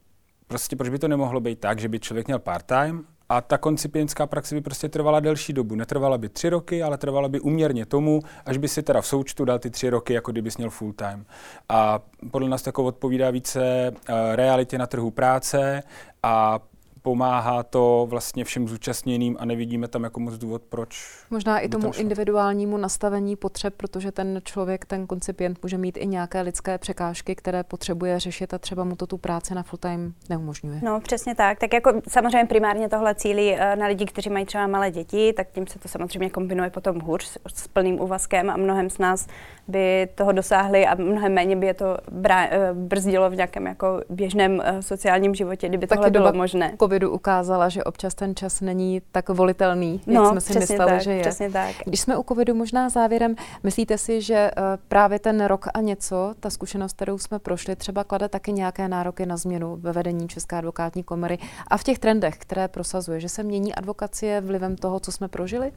prostě 0.48 0.76
proč 0.76 0.90
by 0.90 1.00
to 1.00 1.08
nemohlo 1.08 1.40
být 1.40 1.60
tak, 1.60 1.80
že 1.80 1.90
by 1.90 2.00
člověk 2.00 2.28
měl 2.28 2.40
part-time 2.40 3.06
a 3.30 3.42
ta 3.42 3.58
koncipientská 3.58 4.28
praxe 4.28 4.56
by 4.56 4.62
prostě 4.62 4.90
trvala 4.90 5.20
delší 5.20 5.54
dobu. 5.54 5.76
Netrvala 5.76 6.18
by 6.18 6.30
tři 6.30 6.50
roky, 6.50 6.84
ale 6.84 6.98
trvala 6.98 7.30
by 7.30 7.40
uměrně 7.40 7.86
tomu, 7.86 8.20
až 8.46 8.58
by 8.58 8.68
si 8.68 8.84
teda 8.84 9.02
v 9.02 9.08
součtu 9.08 9.46
dal 9.46 9.60
ty 9.60 9.70
tři 9.70 9.90
roky, 9.90 10.14
jako 10.14 10.32
kdyby 10.32 10.50
měl 10.58 10.70
full 10.70 10.94
time. 10.94 11.26
A 11.70 12.00
podle 12.32 12.50
nás 12.50 12.62
tako 12.62 12.84
odpovídá 12.84 13.32
více 13.32 13.92
uh, 13.92 14.16
realitě 14.36 14.78
na 14.78 14.88
trhu 14.88 15.12
práce 15.12 15.84
a 16.24 16.60
pomáhá 17.04 17.64
to 17.64 18.08
vlastně 18.10 18.44
všem 18.44 18.68
zúčastněným 18.68 19.38
a 19.40 19.46
nevidíme 19.46 19.88
tam 19.88 20.04
jako 20.04 20.20
moc 20.20 20.38
důvod, 20.38 20.62
proč. 20.70 21.24
Možná 21.30 21.60
i 21.60 21.70
tomu 21.70 21.92
individuálnímu 21.98 22.78
nastavení 22.78 23.36
potřeb, 23.36 23.74
protože 23.78 24.12
ten 24.12 24.42
člověk, 24.44 24.86
ten 24.86 25.08
koncipient 25.08 25.64
může 25.64 25.78
mít 25.78 25.98
i 25.98 26.08
nějaké 26.08 26.42
lidské 26.42 26.78
překážky, 26.78 27.36
které 27.36 27.64
potřebuje 27.64 28.20
řešit 28.20 28.54
a 28.54 28.58
třeba 28.58 28.84
mu 28.84 28.96
to 28.96 29.08
tu 29.08 29.18
práci 29.18 29.56
na 29.56 29.64
full 29.64 29.78
time 29.78 30.14
neumožňuje. 30.30 30.80
No, 30.84 31.02
přesně 31.02 31.36
tak. 31.36 31.60
Tak 31.60 31.74
jako 31.74 31.92
samozřejmě 32.08 32.46
primárně 32.46 32.90
tohle 32.90 33.16
cílí 33.16 33.56
eh, 33.56 33.76
na 33.76 33.88
lidi, 33.88 34.06
kteří 34.06 34.30
mají 34.30 34.46
třeba 34.46 34.68
malé 34.68 34.92
děti, 34.92 35.34
tak 35.34 35.52
tím 35.52 35.68
se 35.68 35.80
to 35.80 35.88
samozřejmě 35.88 36.30
kombinuje 36.30 36.70
potom 36.70 37.00
hůř 37.00 37.24
s, 37.24 37.40
s 37.48 37.68
plným 37.68 38.02
úvazkem 38.02 38.50
a 38.50 38.58
mnohem 38.58 38.90
z 38.90 38.98
nás 38.98 39.28
by 39.68 40.08
toho 40.16 40.32
dosáhli 40.32 40.86
a 40.86 40.96
mnohem 40.96 41.34
méně 41.34 41.56
by 41.56 41.68
je 41.68 41.74
to 41.74 41.98
brá, 42.12 42.46
eh, 42.46 42.74
brzdilo 42.74 43.30
v 43.30 43.36
nějakém 43.36 43.68
jako 43.68 44.02
běžném 44.10 44.54
uh, 44.54 44.80
sociálním 44.80 45.36
životě, 45.36 45.68
kdyby 45.68 45.88
tohle 45.88 46.12
bylo 46.12 46.34
možné. 46.34 46.74
Covidu 46.94 47.12
ukázala, 47.12 47.70
že 47.70 47.84
občas 47.84 48.16
ten 48.16 48.36
čas 48.36 48.62
není 48.62 49.02
tak 49.12 49.30
volitelný, 49.30 50.02
jak 50.08 50.16
no, 50.16 50.30
jsme 50.30 50.42
si 50.42 50.60
mysleli, 50.60 50.92
tak, 50.92 51.02
že 51.02 51.14
je. 51.14 51.22
Přesně 51.22 51.52
tak. 51.52 51.76
Když 51.86 52.00
jsme 52.00 52.18
u 52.18 52.24
covidu 52.24 52.56
možná 52.56 52.90
závěrem, 52.90 53.36
myslíte 53.64 53.98
si, 53.98 54.22
že 54.22 54.52
uh, 54.58 54.64
právě 54.88 55.20
ten 55.20 55.46
rok 55.46 55.68
a 55.74 55.82
něco, 55.82 56.34
ta 56.40 56.50
zkušenost, 56.50 56.94
kterou 56.94 57.18
jsme 57.18 57.40
prošli, 57.40 57.76
třeba 57.76 58.04
klade 58.04 58.30
taky 58.30 58.54
nějaké 58.54 58.88
nároky 58.88 59.26
na 59.26 59.38
změnu 59.38 59.78
ve 59.82 59.92
vedení 59.92 60.28
České 60.28 60.56
advokátní 60.56 61.04
komory 61.04 61.38
a 61.68 61.78
v 61.78 61.84
těch 61.84 62.00
trendech, 62.00 62.38
které 62.38 62.68
prosazuje, 62.68 63.20
že 63.20 63.30
se 63.30 63.44
mění 63.44 63.76
advokacie 63.76 64.42
vlivem 64.42 64.76
toho, 64.76 65.00
co 65.00 65.12
jsme 65.12 65.28
prožili? 65.28 65.72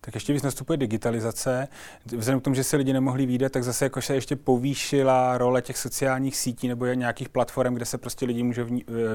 Tak 0.00 0.14
ještě 0.14 0.32
víc 0.32 0.42
nastupuje 0.42 0.76
digitalizace. 0.76 1.68
Vzhledem 2.16 2.40
k 2.40 2.44
tomu, 2.44 2.54
že 2.54 2.64
se 2.64 2.76
lidi 2.76 2.92
nemohli 2.92 3.26
výdat, 3.26 3.52
tak 3.52 3.64
zase 3.64 3.84
jako 3.84 4.02
se 4.02 4.14
ještě 4.14 4.36
povýšila 4.36 5.38
role 5.38 5.62
těch 5.62 5.78
sociálních 5.78 6.36
sítí 6.36 6.68
nebo 6.68 6.86
nějakých 6.86 7.28
platform, 7.28 7.74
kde 7.74 7.84
se 7.84 7.98
prostě 7.98 8.26
lidi 8.26 8.42
můžou 8.42 8.62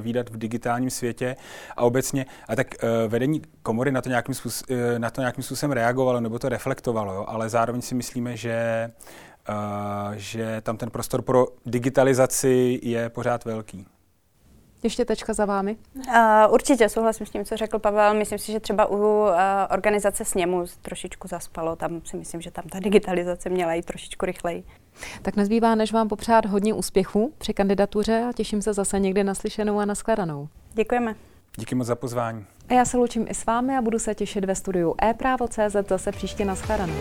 výdat 0.02 0.30
v 0.30 0.38
digitálním 0.38 0.90
světě 0.90 1.36
a 1.78 1.82
obecně. 1.82 2.26
A 2.48 2.56
tak 2.56 2.68
uh, 2.84 3.12
vedení 3.12 3.42
komory 3.64 3.92
na 3.92 4.02
to 4.02 4.10
nějakým, 4.10 4.36
způsob, 4.36 4.70
uh, 4.70 4.78
na 5.00 5.10
to 5.10 5.22
nějakým 5.22 5.44
způsobem 5.44 5.72
reagovalo 5.72 6.20
nebo 6.20 6.40
to 6.40 6.50
reflektovalo, 6.50 7.14
jo? 7.14 7.26
ale 7.28 7.50
zároveň 7.50 7.82
si 7.82 7.96
myslíme, 7.96 8.38
že, 8.38 8.92
že 10.16 10.62
tam 10.62 10.78
ten 10.78 10.90
prostor 10.90 11.22
pro 11.22 11.48
digitalizaci 11.66 12.80
je 12.84 13.10
pořád 13.10 13.46
velký. 13.46 13.88
Ještě 14.86 15.06
tečka 15.06 15.34
za 15.34 15.46
vámi? 15.46 15.78
Uh, 15.96 16.14
určitě 16.50 16.90
souhlasím 16.90 17.26
s 17.26 17.30
tím, 17.30 17.46
co 17.46 17.58
řekl 17.58 17.80
Pavel. 17.80 18.14
Myslím 18.14 18.40
si, 18.40 18.52
že 18.52 18.60
třeba 18.60 18.86
u 18.86 18.96
uh, 18.96 19.30
organizace 19.72 20.26
sněmu 20.26 20.66
trošičku 20.82 21.28
zaspalo. 21.28 21.76
Tam 21.76 22.02
si 22.04 22.18
myslím, 22.18 22.42
že 22.42 22.52
tam 22.52 22.66
ta 22.70 22.80
digitalizace 22.80 23.50
měla 23.50 23.74
jít 23.74 23.86
trošičku 23.86 24.26
rychleji. 24.26 24.64
Tak 25.22 25.36
nezbývá, 25.36 25.76
než 25.76 25.94
vám 25.94 26.08
popřát 26.08 26.46
hodně 26.46 26.74
úspěchů 26.74 27.34
při 27.38 27.54
kandidatuře 27.54 28.26
a 28.30 28.34
těším 28.34 28.62
se 28.62 28.74
zase 28.74 29.00
někdy 29.00 29.24
naslyšenou 29.24 29.80
a 29.80 29.86
naskladanou. 29.86 30.48
Děkujeme. 30.74 31.16
Díky 31.58 31.76
moc 31.76 31.88
za 31.88 31.96
pozvání. 31.96 32.46
A 32.70 32.74
já 32.74 32.86
se 32.86 32.98
loučím 32.98 33.26
i 33.30 33.34
s 33.34 33.46
vámi 33.46 33.78
a 33.78 33.82
budu 33.82 34.00
se 34.00 34.16
těšit 34.16 34.46
ve 34.46 34.56
studiu 34.56 34.96
e-právo.cz 35.02 35.90
zase 35.90 36.12
příště 36.12 36.46
naskladanou. 36.46 36.94